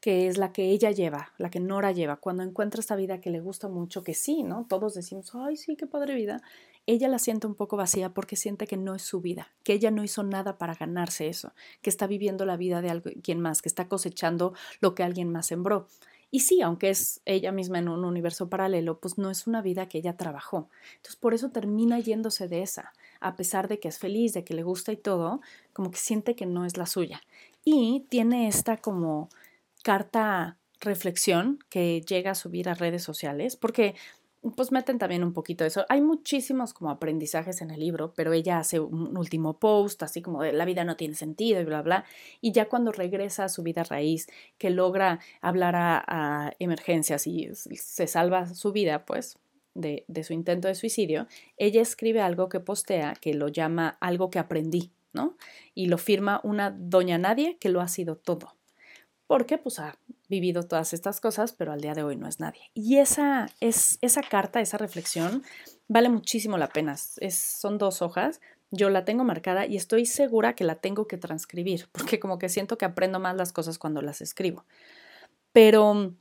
que 0.00 0.26
es 0.26 0.36
la 0.36 0.52
que 0.52 0.70
ella 0.70 0.90
lleva, 0.90 1.32
la 1.38 1.48
que 1.48 1.60
Nora 1.60 1.92
lleva, 1.92 2.16
cuando 2.16 2.42
encuentra 2.42 2.80
esta 2.80 2.96
vida 2.96 3.20
que 3.20 3.30
le 3.30 3.40
gusta 3.40 3.68
mucho, 3.68 4.02
que 4.02 4.14
sí, 4.14 4.42
¿no? 4.42 4.66
Todos 4.68 4.94
decimos, 4.94 5.32
ay, 5.34 5.56
sí, 5.56 5.76
qué 5.76 5.86
padre 5.86 6.16
vida. 6.16 6.42
Ella 6.86 7.06
la 7.06 7.20
siente 7.20 7.46
un 7.46 7.54
poco 7.54 7.76
vacía 7.76 8.12
porque 8.12 8.34
siente 8.34 8.66
que 8.66 8.76
no 8.76 8.96
es 8.96 9.02
su 9.02 9.20
vida, 9.20 9.52
que 9.62 9.74
ella 9.74 9.92
no 9.92 10.02
hizo 10.02 10.24
nada 10.24 10.58
para 10.58 10.74
ganarse 10.74 11.28
eso, 11.28 11.52
que 11.80 11.90
está 11.90 12.08
viviendo 12.08 12.44
la 12.44 12.56
vida 12.56 12.82
de 12.82 12.90
alguien 12.90 13.40
más, 13.40 13.62
que 13.62 13.68
está 13.68 13.86
cosechando 13.86 14.54
lo 14.80 14.96
que 14.96 15.04
alguien 15.04 15.30
más 15.30 15.46
sembró. 15.46 15.86
Y 16.32 16.40
sí, 16.40 16.62
aunque 16.62 16.90
es 16.90 17.20
ella 17.24 17.52
misma 17.52 17.78
en 17.78 17.88
un 17.88 18.04
universo 18.04 18.48
paralelo, 18.48 18.98
pues 18.98 19.18
no 19.18 19.30
es 19.30 19.46
una 19.46 19.62
vida 19.62 19.88
que 19.88 19.98
ella 19.98 20.16
trabajó. 20.16 20.68
Entonces 20.96 21.16
por 21.16 21.34
eso 21.34 21.50
termina 21.50 22.00
yéndose 22.00 22.48
de 22.48 22.62
esa, 22.62 22.92
a 23.22 23.36
pesar 23.36 23.68
de 23.68 23.78
que 23.78 23.88
es 23.88 23.98
feliz, 23.98 24.32
de 24.32 24.44
que 24.44 24.54
le 24.54 24.62
gusta 24.62 24.92
y 24.92 24.96
todo, 24.96 25.40
como 25.72 25.90
que 25.90 25.98
siente 25.98 26.34
que 26.34 26.46
no 26.46 26.64
es 26.64 26.76
la 26.76 26.86
suya. 26.86 27.22
Y 27.64 28.06
tiene 28.08 28.48
esta 28.48 28.76
como 28.76 29.28
carta 29.82 30.58
reflexión 30.80 31.58
que 31.68 32.00
llega 32.02 32.32
a 32.32 32.34
subir 32.34 32.68
a 32.68 32.74
redes 32.74 33.02
sociales, 33.02 33.56
porque 33.56 33.94
pues 34.56 34.72
meten 34.72 34.98
también 34.98 35.22
un 35.22 35.32
poquito 35.32 35.62
de 35.62 35.68
eso. 35.68 35.86
Hay 35.88 36.00
muchísimos 36.00 36.74
como 36.74 36.90
aprendizajes 36.90 37.62
en 37.62 37.70
el 37.70 37.78
libro, 37.78 38.12
pero 38.16 38.32
ella 38.32 38.58
hace 38.58 38.80
un 38.80 39.16
último 39.16 39.58
post, 39.60 40.02
así 40.02 40.20
como 40.20 40.42
de 40.42 40.52
la 40.52 40.64
vida 40.64 40.84
no 40.84 40.96
tiene 40.96 41.14
sentido 41.14 41.60
y 41.60 41.64
bla, 41.64 41.82
bla. 41.82 42.04
Y 42.40 42.50
ya 42.50 42.68
cuando 42.68 42.90
regresa 42.90 43.44
a 43.44 43.48
su 43.48 43.62
vida 43.62 43.84
raíz, 43.84 44.26
que 44.58 44.70
logra 44.70 45.20
hablar 45.40 45.76
a, 45.76 46.52
emergencias 46.58 47.26
y 47.28 47.50
se 47.54 48.06
salva 48.08 48.52
su 48.52 48.72
vida, 48.72 49.06
pues, 49.06 49.38
de, 49.74 50.04
su 50.24 50.32
intento 50.32 50.68
de 50.68 50.74
suicidio, 50.74 51.26
ella 51.56 51.80
escribe 51.80 52.20
algo 52.20 52.48
que 52.48 52.60
postea 52.60 53.14
que 53.20 53.34
lo 53.34 53.48
llama 53.48 53.96
algo 54.00 54.30
que 54.30 54.38
aprendí, 54.38 54.92
¿no? 55.12 55.36
Y 55.74 55.86
lo 55.86 55.98
firma 55.98 56.40
una 56.44 56.70
doña 56.70 57.18
nadie 57.18 57.56
que 57.58 57.68
lo 57.68 57.80
ha 57.80 57.88
sido 57.88 58.16
todo 58.16 58.54
porque 59.32 59.56
pues 59.56 59.78
ha 59.78 59.96
vivido 60.28 60.64
todas 60.64 60.92
estas 60.92 61.18
cosas, 61.18 61.54
pero 61.54 61.72
al 61.72 61.80
día 61.80 61.94
de 61.94 62.02
hoy 62.02 62.16
no 62.16 62.28
es 62.28 62.38
nadie. 62.38 62.70
Y 62.74 62.98
esa, 62.98 63.48
es, 63.60 63.96
esa 64.02 64.20
carta, 64.20 64.60
esa 64.60 64.76
reflexión, 64.76 65.42
vale 65.88 66.10
muchísimo 66.10 66.58
la 66.58 66.68
pena. 66.68 66.98
Son 66.98 67.78
dos 67.78 68.02
hojas, 68.02 68.42
yo 68.70 68.90
la 68.90 69.06
tengo 69.06 69.24
marcada 69.24 69.64
y 69.64 69.76
estoy 69.76 70.04
segura 70.04 70.54
que 70.54 70.64
la 70.64 70.74
tengo 70.74 71.06
que 71.06 71.16
transcribir, 71.16 71.88
porque 71.92 72.20
como 72.20 72.38
que 72.38 72.50
siento 72.50 72.76
que 72.76 72.84
aprendo 72.84 73.20
más 73.20 73.34
las 73.34 73.54
cosas 73.54 73.78
cuando 73.78 74.02
las 74.02 74.20
escribo. 74.20 74.66
Pero 75.52 76.14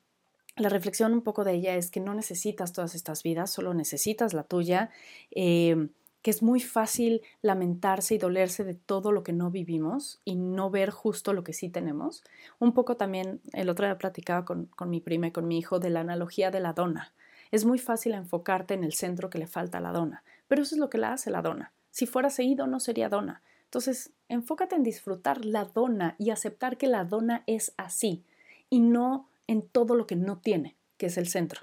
la 0.55 0.69
reflexión 0.69 1.13
un 1.13 1.21
poco 1.21 1.43
de 1.43 1.53
ella 1.53 1.75
es 1.75 1.91
que 1.91 1.99
no 1.99 2.13
necesitas 2.13 2.73
todas 2.73 2.95
estas 2.95 3.23
vidas, 3.23 3.49
solo 3.51 3.73
necesitas 3.73 4.33
la 4.33 4.43
tuya. 4.43 4.89
Eh, 5.31 5.89
que 6.21 6.31
es 6.31 6.43
muy 6.43 6.59
fácil 6.59 7.21
lamentarse 7.41 8.15
y 8.15 8.17
dolerse 8.17 8.63
de 8.63 8.75
todo 8.75 9.11
lo 9.11 9.23
que 9.23 9.33
no 9.33 9.49
vivimos 9.49 10.21
y 10.23 10.35
no 10.35 10.69
ver 10.69 10.91
justo 10.91 11.33
lo 11.33 11.43
que 11.43 11.53
sí 11.53 11.69
tenemos. 11.69 12.23
Un 12.59 12.73
poco 12.73 12.95
también, 12.95 13.41
el 13.53 13.69
otro 13.69 13.85
día 13.85 13.97
platicaba 13.97 14.45
con, 14.45 14.67
con 14.67 14.89
mi 14.89 15.01
prima 15.01 15.27
y 15.27 15.31
con 15.31 15.47
mi 15.47 15.57
hijo 15.57 15.79
de 15.79 15.89
la 15.89 16.01
analogía 16.01 16.51
de 16.51 16.59
la 16.59 16.73
dona. 16.73 17.13
Es 17.49 17.65
muy 17.65 17.79
fácil 17.79 18.13
enfocarte 18.13 18.73
en 18.73 18.83
el 18.83 18.93
centro 18.93 19.29
que 19.29 19.39
le 19.39 19.47
falta 19.47 19.79
a 19.79 19.81
la 19.81 19.91
dona, 19.91 20.23
pero 20.47 20.61
eso 20.61 20.75
es 20.75 20.79
lo 20.79 20.89
que 20.89 20.99
la 20.99 21.13
hace 21.13 21.31
la 21.31 21.41
dona. 21.41 21.73
Si 21.89 22.05
fuera 22.05 22.29
seguido 22.29 22.67
no 22.67 22.79
sería 22.79 23.09
dona. 23.09 23.41
Entonces, 23.65 24.11
enfócate 24.29 24.75
en 24.75 24.83
disfrutar 24.83 25.43
la 25.43 25.65
dona 25.65 26.15
y 26.17 26.29
aceptar 26.29 26.77
que 26.77 26.87
la 26.87 27.03
dona 27.03 27.43
es 27.47 27.73
así 27.77 28.23
y 28.69 28.79
no 28.79 29.27
en 29.51 29.61
todo 29.61 29.95
lo 29.95 30.07
que 30.07 30.15
no 30.15 30.39
tiene, 30.39 30.77
que 30.97 31.07
es 31.07 31.17
el 31.17 31.27
centro. 31.27 31.61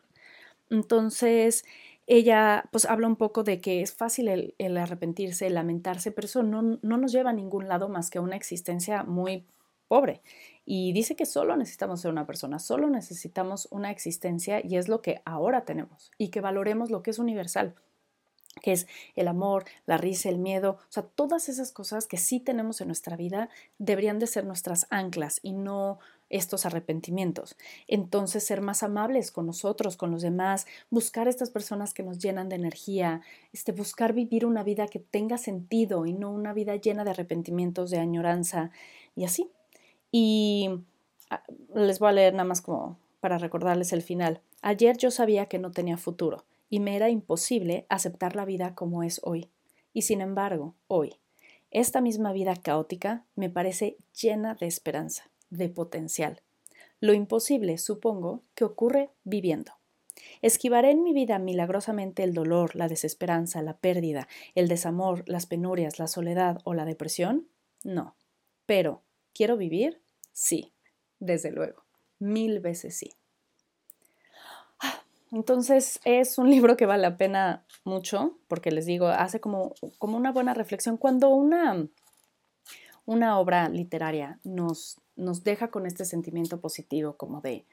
Entonces, 0.70 1.64
ella 2.06 2.68
pues 2.70 2.84
habla 2.84 3.06
un 3.06 3.16
poco 3.16 3.44
de 3.44 3.60
que 3.60 3.80
es 3.80 3.94
fácil 3.94 4.28
el, 4.28 4.76
arrepentirse, 4.76 5.46
el 5.46 5.54
lamentarse, 5.54 6.12
pero 6.12 6.26
eso 6.26 6.42
no, 6.42 6.62
no, 6.62 6.96
nos 6.98 7.12
lleva 7.12 7.30
a 7.30 7.34
ningún 7.34 7.66
lado 7.66 7.88
más 7.88 8.10
que 8.10 8.18
a 8.18 8.20
una 8.20 8.36
existencia 8.36 9.04
muy 9.04 9.46
pobre. 9.88 10.20
Y 10.66 10.92
dice 10.92 11.16
que 11.16 11.24
solo 11.24 11.56
necesitamos 11.56 12.02
ser 12.02 12.10
una 12.10 12.26
persona, 12.26 12.58
solo 12.58 12.90
necesitamos 12.90 13.68
una 13.70 13.90
existencia 13.90 14.60
y 14.62 14.76
es 14.76 14.88
lo 14.88 15.00
que 15.00 15.22
ahora 15.24 15.64
tenemos 15.64 16.10
y 16.18 16.28
que 16.28 16.42
valoremos 16.42 16.90
lo 16.90 17.02
que 17.02 17.10
es 17.10 17.18
universal 17.18 17.74
que 18.60 18.72
es 18.72 18.86
el 19.14 19.28
amor, 19.28 19.64
la 19.86 19.98
risa, 19.98 20.28
el 20.28 20.38
miedo, 20.38 20.78
o 20.80 20.90
sea, 20.90 21.04
todas 21.04 21.48
esas 21.48 21.70
cosas 21.70 22.06
que 22.06 22.16
sí 22.16 22.40
tenemos 22.40 22.80
en 22.80 22.88
nuestra 22.88 23.16
vida 23.16 23.48
deberían 23.78 24.18
de 24.18 24.26
ser 24.26 24.44
nuestras 24.46 24.86
anclas 24.90 25.38
y 25.42 25.52
no 25.52 26.00
estos 26.30 26.66
arrepentimientos. 26.66 27.56
Entonces, 27.86 28.44
ser 28.44 28.60
más 28.60 28.82
amables 28.82 29.30
con 29.30 29.46
nosotros, 29.46 29.96
con 29.96 30.10
los 30.10 30.22
demás, 30.22 30.66
buscar 30.90 31.28
estas 31.28 31.50
personas 31.50 31.94
que 31.94 32.02
nos 32.02 32.18
llenan 32.18 32.48
de 32.48 32.56
energía, 32.56 33.22
este, 33.52 33.72
buscar 33.72 34.12
vivir 34.12 34.44
una 34.44 34.62
vida 34.62 34.88
que 34.88 34.98
tenga 34.98 35.38
sentido 35.38 36.06
y 36.06 36.12
no 36.12 36.30
una 36.30 36.52
vida 36.52 36.76
llena 36.76 37.04
de 37.04 37.10
arrepentimientos, 37.10 37.90
de 37.90 37.98
añoranza 37.98 38.70
y 39.16 39.24
así. 39.24 39.50
Y 40.12 40.70
ah, 41.30 41.42
les 41.74 41.98
voy 41.98 42.10
a 42.10 42.12
leer 42.12 42.34
nada 42.34 42.44
más 42.44 42.60
como 42.60 42.98
para 43.20 43.38
recordarles 43.38 43.92
el 43.92 44.02
final. 44.02 44.40
Ayer 44.62 44.96
yo 44.96 45.10
sabía 45.10 45.46
que 45.46 45.58
no 45.58 45.70
tenía 45.70 45.96
futuro 45.96 46.44
y 46.70 46.80
me 46.80 46.96
era 46.96 47.08
imposible 47.08 47.86
aceptar 47.88 48.36
la 48.36 48.44
vida 48.44 48.74
como 48.74 49.02
es 49.02 49.20
hoy. 49.24 49.48
Y 49.94 50.02
sin 50.02 50.20
embargo, 50.20 50.74
hoy, 50.86 51.16
esta 51.70 52.00
misma 52.00 52.32
vida 52.32 52.54
caótica 52.56 53.24
me 53.34 53.50
parece 53.50 53.96
llena 54.12 54.54
de 54.54 54.66
esperanza 54.66 55.30
de 55.50 55.68
potencial. 55.68 56.42
Lo 57.00 57.12
imposible, 57.12 57.78
supongo, 57.78 58.42
que 58.54 58.64
ocurre 58.64 59.10
viviendo. 59.24 59.72
¿Esquivaré 60.42 60.90
en 60.90 61.02
mi 61.02 61.12
vida 61.12 61.38
milagrosamente 61.38 62.24
el 62.24 62.34
dolor, 62.34 62.74
la 62.74 62.88
desesperanza, 62.88 63.62
la 63.62 63.76
pérdida, 63.76 64.28
el 64.54 64.68
desamor, 64.68 65.24
las 65.26 65.46
penurias, 65.46 65.98
la 65.98 66.06
soledad 66.06 66.58
o 66.64 66.74
la 66.74 66.84
depresión? 66.84 67.48
No. 67.84 68.16
Pero, 68.66 69.02
¿quiero 69.32 69.56
vivir? 69.56 70.00
Sí, 70.32 70.72
desde 71.20 71.50
luego. 71.50 71.84
Mil 72.18 72.60
veces 72.60 72.96
sí. 72.96 73.12
Ah, 74.80 75.02
entonces 75.32 76.00
es 76.04 76.38
un 76.38 76.50
libro 76.50 76.76
que 76.76 76.86
vale 76.86 77.02
la 77.02 77.16
pena 77.16 77.64
mucho, 77.84 78.38
porque 78.48 78.70
les 78.70 78.86
digo, 78.86 79.06
hace 79.06 79.40
como, 79.40 79.74
como 79.98 80.16
una 80.16 80.32
buena 80.32 80.54
reflexión. 80.54 80.96
Cuando 80.96 81.28
una, 81.30 81.86
una 83.06 83.38
obra 83.38 83.68
literaria 83.68 84.40
nos 84.44 85.00
nos 85.18 85.44
deja 85.44 85.68
con 85.68 85.84
este 85.84 86.04
sentimiento 86.04 86.60
positivo 86.60 87.14
como 87.14 87.40
de 87.42 87.64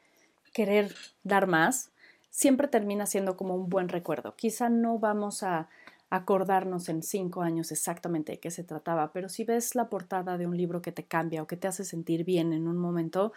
querer 0.53 0.93
dar 1.23 1.47
más, 1.47 1.91
siempre 2.29 2.67
termina 2.67 3.05
siendo 3.05 3.37
como 3.37 3.55
un 3.55 3.69
buen 3.69 3.87
recuerdo. 3.87 4.35
Quizá 4.35 4.69
no 4.69 4.99
vamos 4.99 5.43
a 5.43 5.69
acordarnos 6.09 6.89
en 6.89 7.03
cinco 7.03 7.41
años 7.41 7.71
exactamente 7.71 8.33
de 8.33 8.39
qué 8.39 8.51
se 8.51 8.63
trataba, 8.63 9.11
pero 9.11 9.29
si 9.29 9.43
ves 9.43 9.75
la 9.75 9.89
portada 9.89 10.37
de 10.37 10.47
un 10.47 10.57
libro 10.57 10.81
que 10.81 10.91
te 10.91 11.05
cambia 11.05 11.41
o 11.41 11.47
que 11.47 11.57
te 11.57 11.67
hace 11.67 11.83
sentir 11.83 12.23
bien 12.23 12.53
en 12.53 12.67
un 12.67 12.77
momento, 12.77 13.33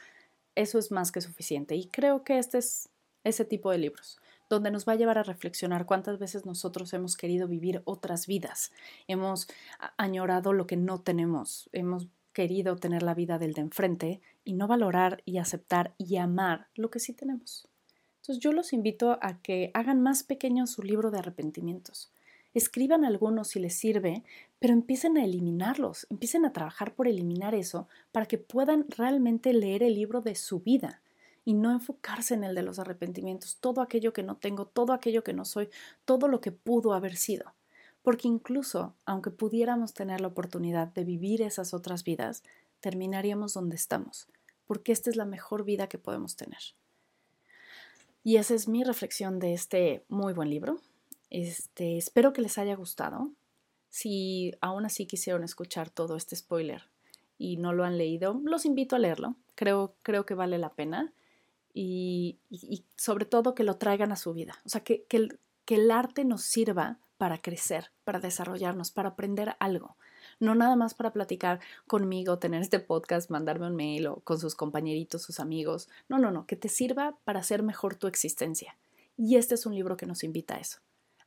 eso 0.54 0.78
es 0.78 0.90
más 0.90 1.12
que 1.12 1.20
suficiente. 1.20 1.76
Y 1.76 1.86
creo 1.86 2.24
que 2.24 2.38
este 2.38 2.58
es 2.58 2.88
ese 3.24 3.44
tipo 3.44 3.70
de 3.70 3.78
libros, 3.78 4.18
donde 4.48 4.70
nos 4.70 4.86
va 4.88 4.92
a 4.92 4.96
llevar 4.96 5.18
a 5.18 5.22
reflexionar 5.22 5.86
cuántas 5.86 6.18
veces 6.18 6.46
nosotros 6.46 6.92
hemos 6.92 7.16
querido 7.16 7.48
vivir 7.48 7.82
otras 7.84 8.26
vidas, 8.26 8.72
hemos 9.06 9.48
añorado 9.96 10.52
lo 10.52 10.66
que 10.66 10.76
no 10.76 11.00
tenemos, 11.00 11.68
hemos 11.72 12.08
querido 12.38 12.76
tener 12.76 13.02
la 13.02 13.14
vida 13.14 13.36
del 13.36 13.52
de 13.52 13.62
enfrente 13.62 14.20
y 14.44 14.52
no 14.52 14.68
valorar 14.68 15.22
y 15.24 15.38
aceptar 15.38 15.92
y 15.98 16.18
amar 16.18 16.68
lo 16.76 16.88
que 16.88 17.00
sí 17.00 17.12
tenemos. 17.12 17.66
Entonces 18.20 18.38
yo 18.38 18.52
los 18.52 18.72
invito 18.72 19.18
a 19.20 19.42
que 19.42 19.72
hagan 19.74 20.00
más 20.00 20.22
pequeño 20.22 20.68
su 20.68 20.84
libro 20.84 21.10
de 21.10 21.18
arrepentimientos 21.18 22.12
escriban 22.54 23.04
algunos 23.04 23.48
si 23.48 23.60
les 23.60 23.74
sirve, 23.74 24.24
pero 24.58 24.72
empiecen 24.72 25.16
a 25.16 25.24
eliminarlos, 25.24 26.06
empiecen 26.10 26.44
a 26.44 26.52
trabajar 26.52 26.94
por 26.94 27.08
eliminar 27.08 27.54
eso 27.54 27.88
para 28.12 28.26
que 28.26 28.38
puedan 28.38 28.86
realmente 28.88 29.52
leer 29.52 29.82
el 29.82 29.94
libro 29.94 30.20
de 30.20 30.34
su 30.34 30.60
vida 30.60 31.02
y 31.44 31.54
no 31.54 31.72
enfocarse 31.72 32.34
en 32.34 32.44
el 32.44 32.54
de 32.54 32.62
los 32.62 32.78
arrepentimientos, 32.78 33.56
todo 33.60 33.80
aquello 33.80 34.12
que 34.12 34.22
no 34.22 34.36
tengo, 34.36 34.66
todo 34.66 34.92
aquello 34.92 35.24
que 35.24 35.32
no 35.32 35.44
soy, 35.44 35.70
todo 36.04 36.28
lo 36.28 36.40
que 36.40 36.52
pudo 36.52 36.92
haber 36.92 37.16
sido. 37.16 37.54
Porque 38.02 38.28
incluso, 38.28 38.94
aunque 39.04 39.30
pudiéramos 39.30 39.92
tener 39.94 40.20
la 40.20 40.28
oportunidad 40.28 40.88
de 40.88 41.04
vivir 41.04 41.42
esas 41.42 41.74
otras 41.74 42.04
vidas, 42.04 42.42
terminaríamos 42.80 43.54
donde 43.54 43.76
estamos, 43.76 44.28
porque 44.66 44.92
esta 44.92 45.10
es 45.10 45.16
la 45.16 45.24
mejor 45.24 45.64
vida 45.64 45.88
que 45.88 45.98
podemos 45.98 46.36
tener. 46.36 46.60
Y 48.24 48.36
esa 48.36 48.54
es 48.54 48.68
mi 48.68 48.84
reflexión 48.84 49.38
de 49.38 49.54
este 49.54 50.04
muy 50.08 50.32
buen 50.32 50.50
libro. 50.50 50.80
Este, 51.30 51.96
espero 51.96 52.32
que 52.32 52.42
les 52.42 52.58
haya 52.58 52.76
gustado. 52.76 53.30
Si 53.88 54.52
aún 54.60 54.84
así 54.84 55.06
quisieron 55.06 55.44
escuchar 55.44 55.90
todo 55.90 56.16
este 56.16 56.36
spoiler 56.36 56.82
y 57.38 57.56
no 57.56 57.72
lo 57.72 57.84
han 57.84 57.96
leído, 57.96 58.40
los 58.44 58.64
invito 58.66 58.96
a 58.96 58.98
leerlo. 58.98 59.36
Creo, 59.54 59.94
creo 60.02 60.26
que 60.26 60.34
vale 60.34 60.58
la 60.58 60.70
pena. 60.70 61.12
Y, 61.72 62.38
sobre 62.96 63.24
todo 63.24 63.54
que 63.54 63.62
lo 63.62 63.76
traigan 63.76 64.10
a 64.10 64.16
su 64.16 64.34
vida. 64.34 64.58
O 64.66 64.68
sea, 64.68 64.82
que, 64.82 65.04
que, 65.04 65.28
que 65.64 65.76
el 65.76 65.90
arte 65.90 66.24
nos 66.24 66.42
sirva 66.42 66.98
para 67.18 67.38
crecer, 67.38 67.90
para 68.04 68.20
desarrollarnos, 68.20 68.90
para 68.90 69.10
aprender 69.10 69.56
algo. 69.60 69.96
No 70.40 70.54
nada 70.54 70.76
más 70.76 70.94
para 70.94 71.12
platicar 71.12 71.60
conmigo, 71.86 72.38
tener 72.38 72.62
este 72.62 72.80
podcast, 72.80 73.30
mandarme 73.30 73.66
un 73.66 73.76
mail 73.76 74.06
o 74.06 74.20
con 74.20 74.38
sus 74.38 74.54
compañeritos, 74.54 75.22
sus 75.22 75.40
amigos. 75.40 75.88
No, 76.08 76.18
no, 76.18 76.30
no, 76.30 76.46
que 76.46 76.56
te 76.56 76.68
sirva 76.68 77.18
para 77.24 77.40
hacer 77.40 77.62
mejor 77.62 77.96
tu 77.96 78.06
existencia. 78.06 78.76
Y 79.16 79.36
este 79.36 79.56
es 79.56 79.66
un 79.66 79.74
libro 79.74 79.96
que 79.96 80.06
nos 80.06 80.24
invita 80.24 80.54
a 80.54 80.60
eso 80.60 80.78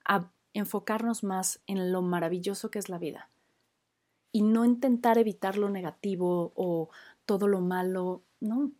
a 0.06 0.32
enfocarnos 0.54 1.24
más 1.24 1.62
en 1.68 1.92
lo 1.92 2.02
maravilloso 2.02 2.72
que 2.72 2.80
es 2.80 2.90
la 2.90 2.98
vida 2.98 3.30
y 4.32 4.42
no 4.42 4.66
intentar 4.66 5.18
evitar 5.18 5.58
lo 5.58 5.70
negativo 5.70 6.52
o 6.56 6.90
todo 7.26 7.48
lo 7.48 7.62
malo, 7.62 8.24
no. 8.40 8.72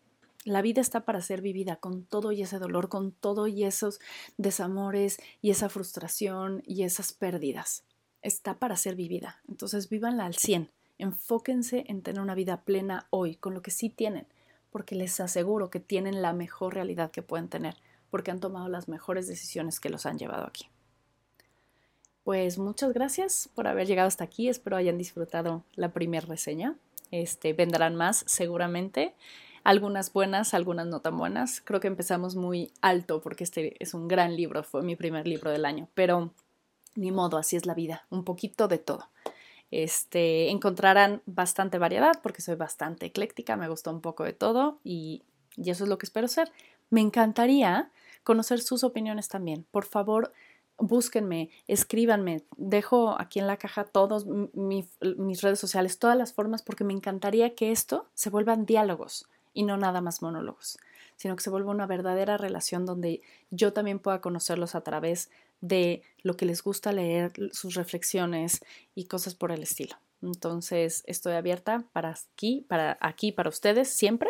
La 0.44 0.64
vida 0.64 0.82
está 0.82 1.06
para 1.06 1.22
ser 1.22 1.42
vivida 1.42 1.76
con 1.76 2.04
todo 2.04 2.32
y 2.32 2.42
ese 2.42 2.58
dolor, 2.58 2.90
con 2.90 3.12
todo 3.12 3.48
y 3.48 3.64
esos 3.64 4.00
desamores 4.38 5.20
y 5.40 5.52
esa 5.52 5.70
frustración 5.70 6.64
y 6.66 6.84
esas 6.84 7.14
pérdidas. 7.14 7.84
Está 8.24 8.58
para 8.58 8.76
ser 8.76 8.96
vivida. 8.96 9.42
Entonces 9.48 9.88
vívanla 9.90 10.26
al 10.26 10.36
100. 10.36 10.72
Enfóquense 10.98 11.84
en 11.88 12.02
tener 12.02 12.22
una 12.22 12.36
vida 12.36 12.64
plena 12.64 13.08
hoy, 13.12 13.36
con 13.36 13.54
lo 13.54 13.62
que 13.62 13.72
sí 13.72 13.90
tienen, 13.90 14.28
porque 14.72 14.96
les 14.96 15.20
aseguro 15.20 15.70
que 15.70 15.80
tienen 15.80 16.22
la 16.22 16.34
mejor 16.34 16.74
realidad 16.74 17.12
que 17.12 17.22
pueden 17.22 17.48
tener, 17.48 17.76
porque 18.10 18.32
han 18.32 18.40
tomado 18.40 18.68
las 18.68 18.88
mejores 18.88 19.28
decisiones 19.28 19.80
que 19.80 19.90
los 19.90 20.06
han 20.06 20.18
llevado 20.18 20.46
aquí. 20.46 20.70
Pues 22.24 22.60
muchas 22.60 22.94
gracias 22.94 23.50
por 23.56 23.68
haber 23.68 23.88
llegado 23.88 24.08
hasta 24.08 24.24
aquí. 24.24 24.48
Espero 24.48 24.78
hayan 24.78 24.98
disfrutado 24.98 25.66
la 25.74 25.92
primera 25.92 26.26
reseña. 26.26 26.78
Este, 27.10 27.54
vendrán 27.54 27.96
más 27.96 28.24
seguramente. 28.28 29.16
Algunas 29.64 30.12
buenas, 30.12 30.56
algunas 30.56 30.88
no 30.88 31.02
tan 31.02 31.18
buenas. 31.18 31.62
Creo 31.62 31.80
que 31.80 31.88
empezamos 31.88 32.36
muy 32.36 32.72
alto 32.82 33.22
porque 33.22 33.44
este 33.44 33.76
es 33.82 33.94
un 33.94 34.08
gran 34.08 34.36
libro, 34.36 34.64
fue 34.64 34.82
mi 34.82 34.96
primer 34.96 35.28
libro 35.28 35.52
del 35.52 35.66
año, 35.66 35.88
pero 35.94 36.32
ni 36.96 37.12
modo, 37.12 37.38
así 37.38 37.56
es 37.56 37.68
la 37.68 37.76
vida, 37.76 38.06
un 38.10 38.24
poquito 38.24 38.68
de 38.68 38.80
todo. 38.80 39.10
Este, 39.70 40.50
encontrarán 40.50 41.22
bastante 41.28 41.78
variedad 41.78 42.14
porque 42.24 42.42
soy 42.42 42.56
bastante 42.56 43.06
ecléctica, 43.06 43.56
me 43.56 43.70
gustó 43.70 43.92
un 43.92 44.02
poco 44.02 44.24
de 44.24 44.34
todo 44.34 44.80
y, 44.84 45.24
y 45.56 45.70
eso 45.70 45.84
es 45.84 45.90
lo 45.90 46.00
que 46.00 46.08
espero 46.08 46.28
ser. 46.28 46.52
Me 46.90 47.02
encantaría 47.02 47.92
conocer 48.24 48.62
sus 48.62 48.84
opiniones 48.84 49.28
también. 49.28 49.66
Por 49.70 49.86
favor, 49.86 50.34
búsquenme, 50.80 51.52
escríbanme, 51.68 52.44
dejo 52.58 53.16
aquí 53.22 53.40
en 53.40 53.46
la 53.46 53.58
caja 53.58 53.84
todas 53.84 54.26
mis 54.26 55.42
redes 55.42 55.60
sociales, 55.60 56.00
todas 56.00 56.18
las 56.18 56.34
formas, 56.34 56.64
porque 56.64 56.84
me 56.84 56.94
encantaría 56.94 57.54
que 57.54 57.72
esto 57.72 58.08
se 58.16 58.32
vuelvan 58.32 58.66
diálogos 58.66 59.28
y 59.54 59.64
no 59.64 59.78
nada 59.78 60.02
más 60.02 60.22
monólogos, 60.22 60.78
sino 61.16 61.36
que 61.36 61.44
se 61.44 61.50
vuelva 61.50 61.72
una 61.72 61.88
verdadera 61.88 62.38
relación 62.38 62.86
donde 62.86 63.22
yo 63.50 63.74
también 63.74 64.00
pueda 64.00 64.22
conocerlos 64.22 64.76
a 64.76 64.82
través 64.82 65.30
de 65.62 66.02
lo 66.24 66.36
que 66.36 66.46
les 66.46 66.64
gusta 66.64 66.92
leer, 66.92 67.32
sus 67.52 67.76
reflexiones 67.76 68.62
y 68.96 69.06
cosas 69.06 69.36
por 69.36 69.52
el 69.52 69.64
estilo. 69.64 69.96
Entonces, 70.22 71.04
estoy 71.08 71.34
abierta 71.34 71.86
para 71.94 72.10
aquí, 72.10 72.66
para 72.68 72.98
aquí, 73.02 73.32
para 73.32 73.50
ustedes 73.50 73.90
siempre 73.90 74.30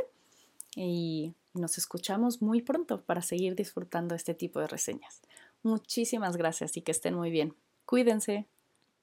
y 0.75 1.33
nos 1.53 1.77
escuchamos 1.77 2.41
muy 2.41 2.61
pronto 2.61 3.01
para 3.01 3.21
seguir 3.21 3.55
disfrutando 3.55 4.15
este 4.15 4.33
tipo 4.33 4.59
de 4.59 4.67
reseñas. 4.67 5.21
Muchísimas 5.63 6.37
gracias 6.37 6.77
y 6.77 6.81
que 6.81 6.91
estén 6.91 7.13
muy 7.13 7.29
bien. 7.29 7.55
Cuídense. 7.85 8.47